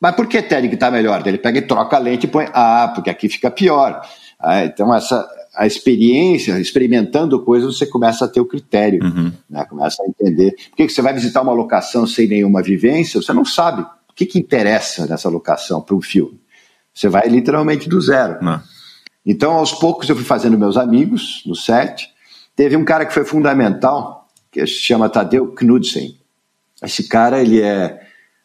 [0.00, 1.26] Mas por que Ted que está melhor?
[1.26, 2.46] Ele pega e troca a lente e põe.
[2.52, 4.02] Ah, porque aqui fica pior.
[4.38, 9.32] Ah, então, essa, a experiência, experimentando coisas, você começa a ter o critério, uhum.
[9.48, 9.64] né?
[9.64, 10.54] começa a entender.
[10.70, 13.20] Por que você vai visitar uma locação sem nenhuma vivência?
[13.22, 16.38] Você não sabe o que, que interessa nessa locação para um filme.
[16.92, 18.38] Você vai literalmente do zero.
[18.42, 18.60] Não.
[19.24, 22.10] Então, aos poucos, eu fui fazendo meus amigos no set.
[22.54, 26.18] Teve um cara que foi fundamental, que se chama Tadeu Knudsen.
[26.84, 28.00] Esse cara, ele é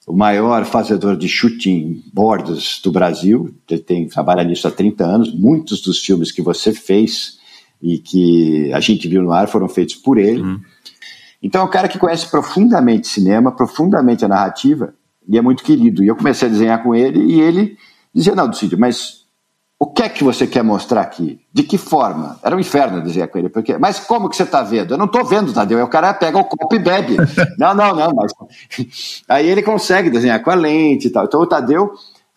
[0.07, 3.53] o maior fazedor de shooting boards do Brasil.
[3.69, 5.33] Ele tem, trabalha nisso há 30 anos.
[5.33, 7.37] Muitos dos filmes que você fez
[7.81, 10.41] e que a gente viu no ar foram feitos por ele.
[10.41, 10.59] Uhum.
[11.41, 14.93] Então é um cara que conhece profundamente cinema, profundamente a narrativa,
[15.27, 16.03] e é muito querido.
[16.03, 17.77] E eu comecei a desenhar com ele e ele
[18.13, 19.18] dizia, não, Ducídio, mas
[19.79, 21.39] o que é que você quer mostrar aqui?
[21.53, 22.37] De que forma?
[22.43, 24.93] Era um inferno dizer com ele, porque, mas como que você está vendo?
[24.93, 25.77] Eu não estou vendo, Tadeu.
[25.77, 27.15] Aí o cara pega o copo e bebe.
[27.57, 28.33] não, não, não, mas.
[29.29, 31.23] Aí ele consegue desenhar com a lente e tal.
[31.23, 31.93] Então o Tadeu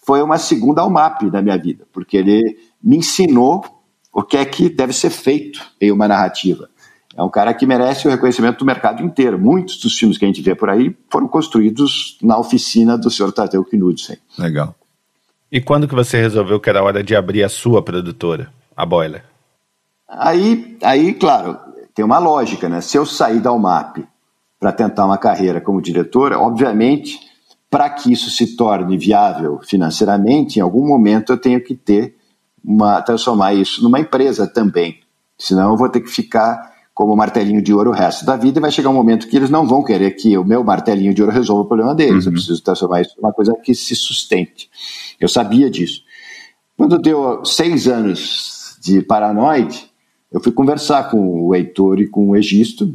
[0.06, 3.64] foi uma segunda UMAP na minha vida, porque ele me ensinou
[4.12, 6.69] o que é que deve ser feito em uma narrativa.
[7.16, 9.36] É um cara que merece o reconhecimento do mercado inteiro.
[9.36, 13.32] Muitos dos filmes que a gente vê por aí foram construídos na oficina do senhor
[13.32, 14.16] Tadeu Knudsen.
[14.39, 14.77] Legal.
[15.53, 19.23] E quando que você resolveu que era hora de abrir a sua produtora, a Boiler?
[20.09, 21.59] Aí, aí, claro,
[21.95, 22.81] tem uma lógica, né?
[22.81, 23.99] Se eu sair da UMAP
[24.59, 27.20] para tentar uma carreira como diretora, obviamente,
[27.69, 32.16] para que isso se torne viável financeiramente, em algum momento eu tenho que ter
[32.65, 35.01] uma transformar isso numa empresa também.
[35.37, 38.60] Senão eu vou ter que ficar como martelinho de ouro o resto da vida e
[38.60, 41.35] vai chegar um momento que eles não vão querer que o meu martelinho de ouro
[41.35, 42.24] resolva o problema deles.
[42.27, 42.31] Uhum.
[42.31, 44.69] Eu preciso transformar isso em uma coisa que se sustente.
[45.19, 46.02] Eu sabia disso.
[46.77, 49.90] Quando deu seis anos de paranoide,
[50.31, 52.94] eu fui conversar com o Heitor e com o Egisto,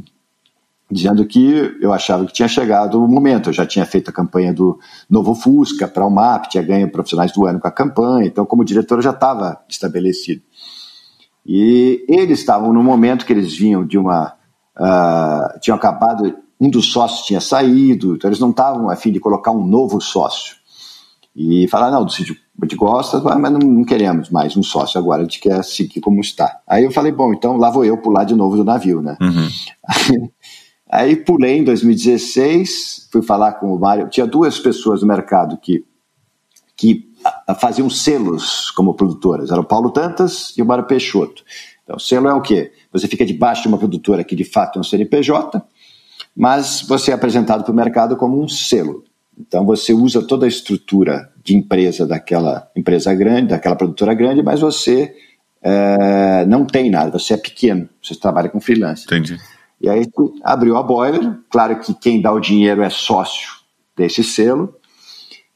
[0.89, 3.49] dizendo que eu achava que tinha chegado o momento.
[3.49, 4.79] Eu já tinha feito a campanha do
[5.09, 8.65] Novo Fusca para o MAP, tinha ganho profissionais do ano com a campanha, então, como
[8.65, 10.41] diretor, eu já estava estabelecido.
[11.47, 14.33] E eles estavam no momento que eles vinham de uma.
[14.77, 19.19] Uh, tinham acabado, um dos sócios tinha saído, então eles não estavam a fim de
[19.19, 20.57] colocar um novo sócio.
[21.33, 24.99] E falaram: não, do sítio a gente gosta, mas não, não, queremos mais um sócio
[24.99, 26.59] agora, a gente quer seguir como está.
[26.67, 29.15] Aí eu falei: bom, então lá vou eu pular de novo do navio, né?
[29.21, 30.29] Uhum.
[30.89, 34.09] Aí pulei em 2016, fui falar com o Mário.
[34.09, 35.85] Tinha duas pessoas no mercado que,
[36.77, 37.06] que
[37.59, 39.51] faziam selos como produtoras.
[39.51, 41.43] Era o Paulo Tantas e o Mário Peixoto.
[41.83, 42.71] Então, selo é o quê?
[42.91, 45.61] Você fica debaixo de uma produtora que de fato é um CNPJ,
[46.35, 49.03] mas você é apresentado para o mercado como um selo.
[49.39, 54.59] Então, você usa toda a estrutura de empresa daquela empresa grande, daquela produtora grande, mas
[54.59, 55.15] você
[55.61, 59.05] é, não tem nada, você é pequeno, você trabalha com freelance.
[59.05, 59.37] Entendi.
[59.79, 60.05] E aí
[60.43, 63.51] abriu a boiler, claro que quem dá o dinheiro é sócio
[63.95, 64.73] desse selo,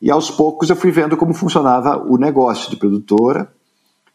[0.01, 3.51] e aos poucos eu fui vendo como funcionava o negócio de produtora,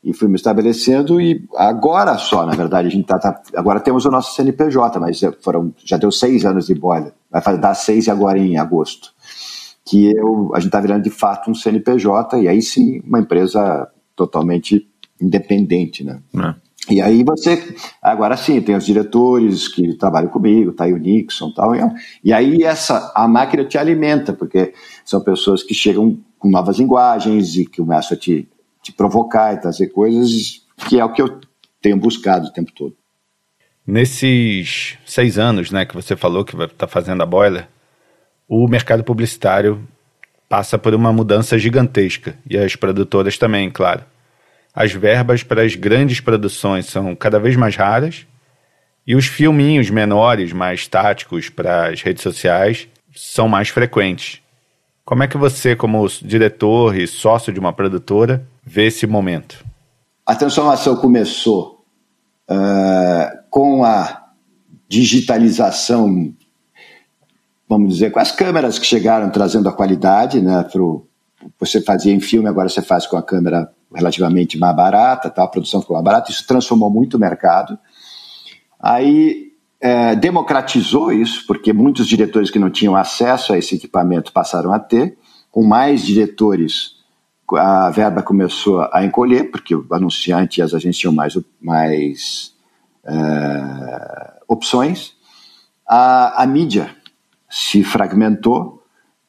[0.02, 4.04] e fui me estabelecendo, e agora só, na verdade, a gente tá, tá agora temos
[4.04, 8.38] o nosso CNPJ, mas foram, já deu seis anos de boiler, vai dar seis agora
[8.38, 9.12] em agosto,
[9.84, 13.90] que eu, a gente está virando de fato um CNPJ, e aí sim uma empresa
[14.14, 14.88] totalmente
[15.20, 16.20] independente, né?
[16.36, 16.65] É.
[16.88, 21.50] E aí você, agora sim, tem os diretores que trabalham comigo, tá aí o Nixon
[21.50, 21.92] tal, e tal.
[22.22, 24.72] E aí essa, a máquina te alimenta, porque
[25.04, 28.48] são pessoas que chegam com novas linguagens e que começam a te,
[28.82, 31.40] te provocar e trazer coisas, que é o que eu
[31.82, 32.94] tenho buscado o tempo todo.
[33.84, 37.68] Nesses seis anos, né, que você falou que vai estar tá fazendo a Boiler,
[38.48, 39.86] o mercado publicitário
[40.48, 44.04] passa por uma mudança gigantesca, e as produtoras também, claro
[44.76, 48.26] as verbas para as grandes produções são cada vez mais raras
[49.06, 54.42] e os filminhos menores, mais táticos para as redes sociais, são mais frequentes.
[55.02, 59.64] Como é que você, como diretor e sócio de uma produtora, vê esse momento?
[60.26, 61.82] A transformação começou
[62.50, 64.26] uh, com a
[64.88, 66.34] digitalização,
[67.66, 70.64] vamos dizer, com as câmeras que chegaram trazendo a qualidade, né?
[70.64, 71.06] Pro,
[71.58, 75.44] você fazia em filme, agora você faz com a câmera relativamente mais barata, tá?
[75.44, 77.78] a produção ficou mais barata, isso transformou muito o mercado.
[78.80, 84.72] Aí é, democratizou isso, porque muitos diretores que não tinham acesso a esse equipamento passaram
[84.72, 85.16] a ter,
[85.50, 86.96] com mais diretores
[87.54, 92.54] a verba começou a encolher, porque o anunciante e as agências tinham mais, mais
[93.04, 95.12] é, opções.
[95.86, 96.90] A, a mídia
[97.48, 98.82] se fragmentou,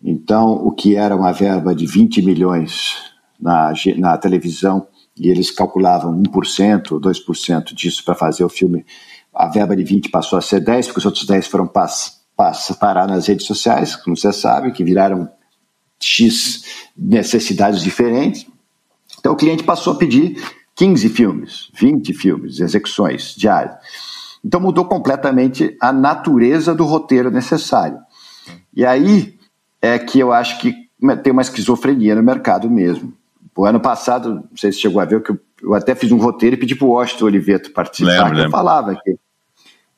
[0.04, 3.07] então o que era uma verba de 20 milhões
[3.40, 8.86] na, na televisão e eles calculavam 1% ou 2% disso para fazer o filme.
[9.34, 12.76] A verba de 20 passou a ser 10, porque os outros 10 foram pass, pass,
[12.80, 15.30] parar nas redes sociais, como você sabe, que viraram
[16.00, 16.64] X
[16.96, 18.46] necessidades diferentes.
[19.20, 20.42] Então o cliente passou a pedir
[20.76, 23.76] 15 filmes, 20 filmes, execuções diárias.
[24.46, 27.98] Então mudou completamente a natureza do roteiro necessário.
[28.76, 29.36] E aí
[29.82, 30.74] é que eu acho que
[31.24, 33.14] tem uma esquizofrenia no mercado mesmo.
[33.58, 36.18] O ano passado, não sei se chegou a ver, que eu, eu até fiz um
[36.18, 39.18] roteiro e pedi para o Washington Oliveto participar, lembro, que eu falava que,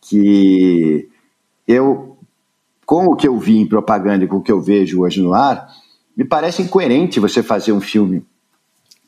[0.01, 1.09] que
[1.67, 2.17] eu,
[2.85, 5.33] com o que eu vi em propaganda e com o que eu vejo hoje no
[5.33, 5.67] ar,
[6.15, 8.25] me parece incoerente você fazer um filme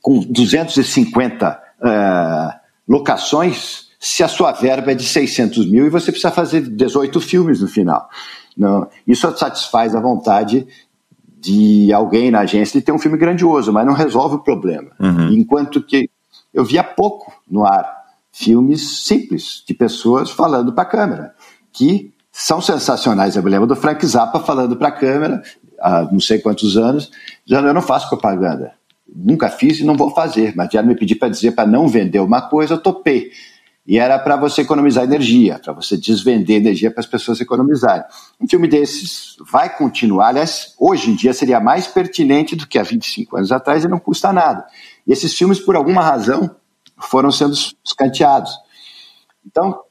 [0.01, 6.11] com 250 uh, eh, locações se a sua verba é de 600 mil e você
[6.11, 8.09] precisa fazer 18 filmes no final.
[8.57, 10.67] Não, isso satisfaz a vontade
[11.41, 14.91] de alguém na agência de ter um filme grandioso, mas não resolve o problema.
[14.99, 15.33] Uhum.
[15.33, 16.07] Enquanto que
[16.53, 17.99] eu via pouco no ar
[18.31, 21.33] filmes simples, de pessoas falando para a câmera,
[21.73, 23.35] que são sensacionais.
[23.35, 25.41] Eu me lembro do Frank Zappa falando para a câmera,
[25.79, 27.11] há não sei quantos anos,
[27.45, 28.73] dizendo: Eu não faço propaganda.
[29.13, 32.19] Nunca fiz e não vou fazer, mas já me pedi para dizer para não vender
[32.19, 33.31] uma coisa, eu topei.
[33.91, 38.05] E era para você economizar energia, para você desvender energia para as pessoas economizarem.
[38.39, 42.83] Um filme desses vai continuar, aliás, hoje em dia seria mais pertinente do que há
[42.83, 44.65] 25 anos atrás e não custa nada.
[45.05, 46.55] E esses filmes, por alguma razão,
[47.01, 47.53] foram sendo
[47.83, 48.57] escanteados.
[49.45, 49.81] Então,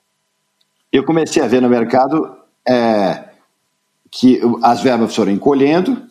[0.91, 3.29] eu comecei a ver no mercado é,
[4.11, 6.09] que as verbas foram encolhendo,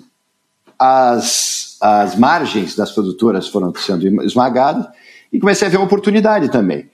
[0.77, 4.85] as, as margens das produtoras foram sendo esmagadas,
[5.33, 6.87] e comecei a ver uma oportunidade também.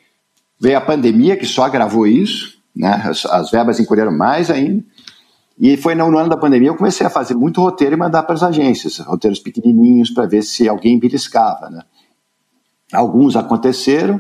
[0.66, 3.00] Veio a pandemia, que só agravou isso, né?
[3.06, 4.84] As, as verbas encolheram mais ainda.
[5.60, 8.34] E foi no ano da pandemia eu comecei a fazer muito roteiro e mandar para
[8.34, 11.84] as agências, roteiros pequenininhos para ver se alguém beliscava, né?
[12.92, 14.20] Alguns aconteceram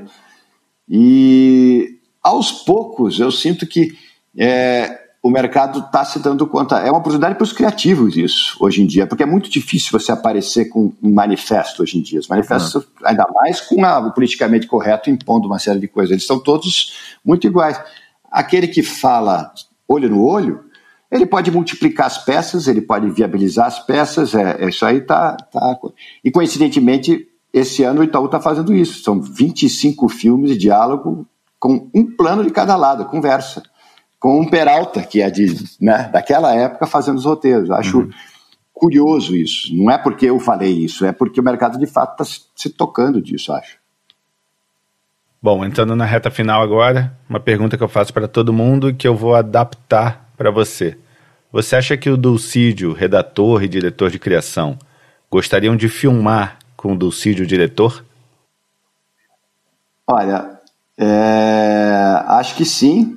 [0.88, 3.98] e aos poucos eu sinto que
[4.38, 6.78] é, o mercado está se dando conta.
[6.78, 10.12] É uma oportunidade para os criativos isso, hoje em dia, porque é muito difícil você
[10.12, 12.20] aparecer com um manifesto hoje em dia.
[12.20, 12.84] Os manifestos, uhum.
[13.04, 17.18] ainda mais com a, o politicamente correto impondo uma série de coisas, eles são todos
[17.26, 17.82] muito iguais.
[18.32, 19.52] Aquele que fala
[19.88, 20.64] olho no olho,
[21.12, 25.36] ele pode multiplicar as peças, ele pode viabilizar as peças, é, é isso aí tá,
[25.52, 25.80] tá.
[26.24, 29.02] E coincidentemente, esse ano o Itaú está fazendo isso.
[29.02, 31.26] São 25 filmes de diálogo
[31.60, 33.64] com um plano de cada lado, conversa
[34.26, 37.70] com um Peralta, que é de, né, daquela época, fazendo os roteiros.
[37.70, 38.10] Acho uhum.
[38.74, 39.72] curioso isso.
[39.76, 43.22] Não é porque eu falei isso, é porque o mercado de fato está se tocando
[43.22, 43.78] disso, acho.
[45.40, 48.96] Bom, entrando na reta final agora, uma pergunta que eu faço para todo mundo e
[48.96, 50.98] que eu vou adaptar para você.
[51.52, 54.76] Você acha que o Dulcídio, redator e diretor de criação,
[55.30, 58.04] gostariam de filmar com o Dulcídio, diretor?
[60.08, 60.60] Olha,
[60.98, 63.15] é, acho que sim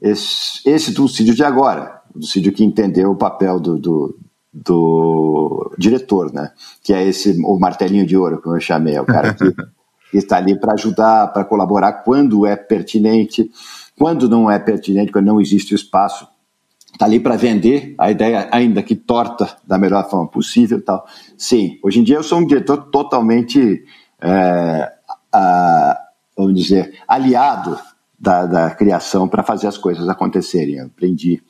[0.00, 4.18] esse, esse Dulcídio de agora, o Dulcídio que entendeu o papel do, do,
[4.52, 6.52] do, diretor, né?
[6.82, 9.54] Que é esse o martelinho de ouro, como eu chamei, é o cara que,
[10.12, 13.50] está ali para ajudar, para colaborar quando é pertinente,
[13.98, 16.26] quando não é pertinente, quando não existe espaço,
[16.92, 21.06] está ali para vender a ideia, ainda que torta da melhor forma possível, tal.
[21.36, 23.84] Sim, hoje em dia eu sou um diretor totalmente,
[24.20, 24.92] é,
[25.32, 26.00] a,
[26.36, 27.78] vamos dizer, aliado
[28.18, 30.76] da, da criação para fazer as coisas acontecerem.
[30.76, 31.42] Eu aprendi.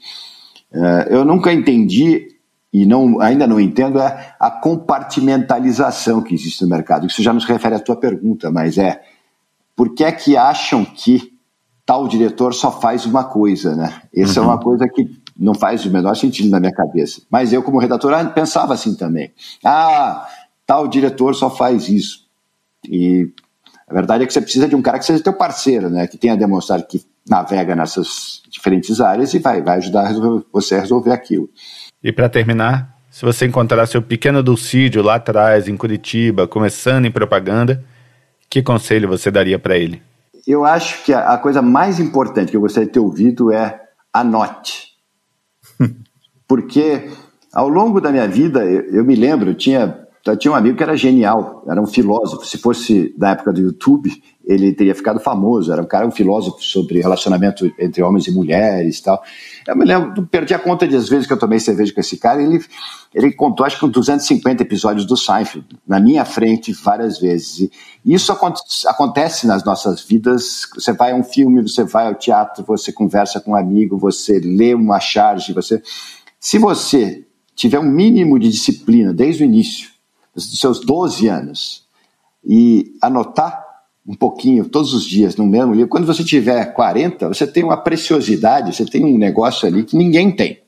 [0.72, 2.36] Uh, eu nunca entendi
[2.72, 7.06] e não, ainda não entendo é a compartimentalização que existe no mercado.
[7.06, 9.02] Isso já nos refere à tua pergunta, mas é
[9.74, 11.32] por que é que acham que
[11.86, 14.02] tal diretor só faz uma coisa, né?
[14.14, 14.46] Essa uhum.
[14.46, 17.22] é uma coisa que não faz o menor sentido na minha cabeça.
[17.30, 19.30] Mas eu, como redator, pensava assim também.
[19.64, 20.26] Ah,
[20.66, 22.26] tal diretor só faz isso.
[22.84, 23.30] E
[23.88, 26.06] a verdade é que você precisa de um cara que seja teu parceiro, né?
[26.06, 30.74] Que tenha demonstrado que navega nessas diferentes áreas e vai, vai ajudar a resolver, você
[30.74, 31.48] a resolver aquilo.
[32.02, 37.10] E para terminar, se você encontrar seu pequeno Dulcídio lá atrás, em Curitiba, começando em
[37.12, 37.84] propaganda,
[38.50, 40.02] que conselho você daria para ele?
[40.46, 43.80] Eu acho que a, a coisa mais importante que eu gostaria de ter ouvido é
[44.12, 44.88] anote.
[46.46, 47.08] Porque
[47.52, 50.76] ao longo da minha vida, eu, eu me lembro, eu tinha então, tinha um amigo
[50.76, 52.44] que era genial, era um filósofo.
[52.44, 54.10] Se fosse da época do YouTube,
[54.44, 55.72] ele teria ficado famoso.
[55.72, 59.22] Era um cara, um filósofo sobre relacionamento entre homens e mulheres e tal.
[59.64, 62.42] Eu me lembro, perdi a conta das vezes que eu tomei cerveja com esse cara.
[62.42, 62.60] Ele,
[63.14, 67.70] ele contou, acho que, 250 episódios do Seinfeld, na minha frente, várias vezes.
[68.04, 68.36] E isso
[68.88, 70.68] acontece nas nossas vidas.
[70.74, 74.40] Você vai a um filme, você vai ao teatro, você conversa com um amigo, você
[74.40, 75.52] lê uma charge.
[75.52, 75.80] Você...
[76.40, 77.24] Se você
[77.54, 79.94] tiver um mínimo de disciplina desde o início,
[80.44, 81.84] dos seus 12 anos
[82.44, 83.64] e anotar
[84.06, 87.76] um pouquinho todos os dias no mesmo livro, quando você tiver 40, você tem uma
[87.76, 90.60] preciosidade, você tem um negócio ali que ninguém tem.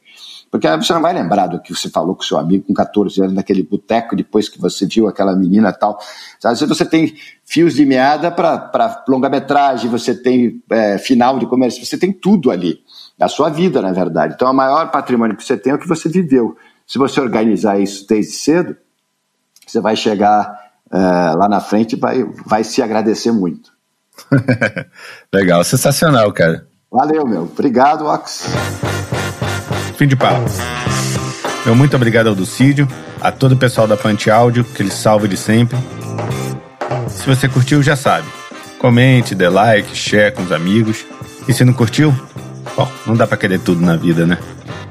[0.51, 3.35] Porque você não vai lembrar do que você falou com seu amigo com 14 anos
[3.35, 5.99] naquele boteco, depois que você viu aquela menina tal.
[6.43, 7.15] Às vezes você tem
[7.45, 12.81] fios de meada para longa-metragem, você tem é, final de comércio, você tem tudo ali.
[13.21, 14.35] A sua vida, na verdade.
[14.35, 16.57] Então, o maior patrimônio que você tem é o que você viveu.
[16.87, 18.77] Se você organizar isso desde cedo,
[19.71, 23.71] você vai chegar é, lá na frente e vai, vai se agradecer muito.
[25.33, 26.67] Legal, sensacional, cara.
[26.91, 27.43] Valeu, meu.
[27.43, 28.47] Obrigado, Ox.
[29.97, 30.49] Fim de papo.
[31.65, 32.89] Meu muito obrigado ao Ducídio,
[33.21, 35.77] a todo o pessoal da Pante Áudio, que ele salve de sempre.
[37.09, 38.27] Se você curtiu, já sabe.
[38.79, 41.05] Comente, dê like, share com os amigos.
[41.47, 42.15] E se não curtiu,
[42.77, 44.39] bom, não dá pra querer tudo na vida, né?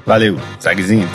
[0.06, 1.10] Valeu, Zagzinho.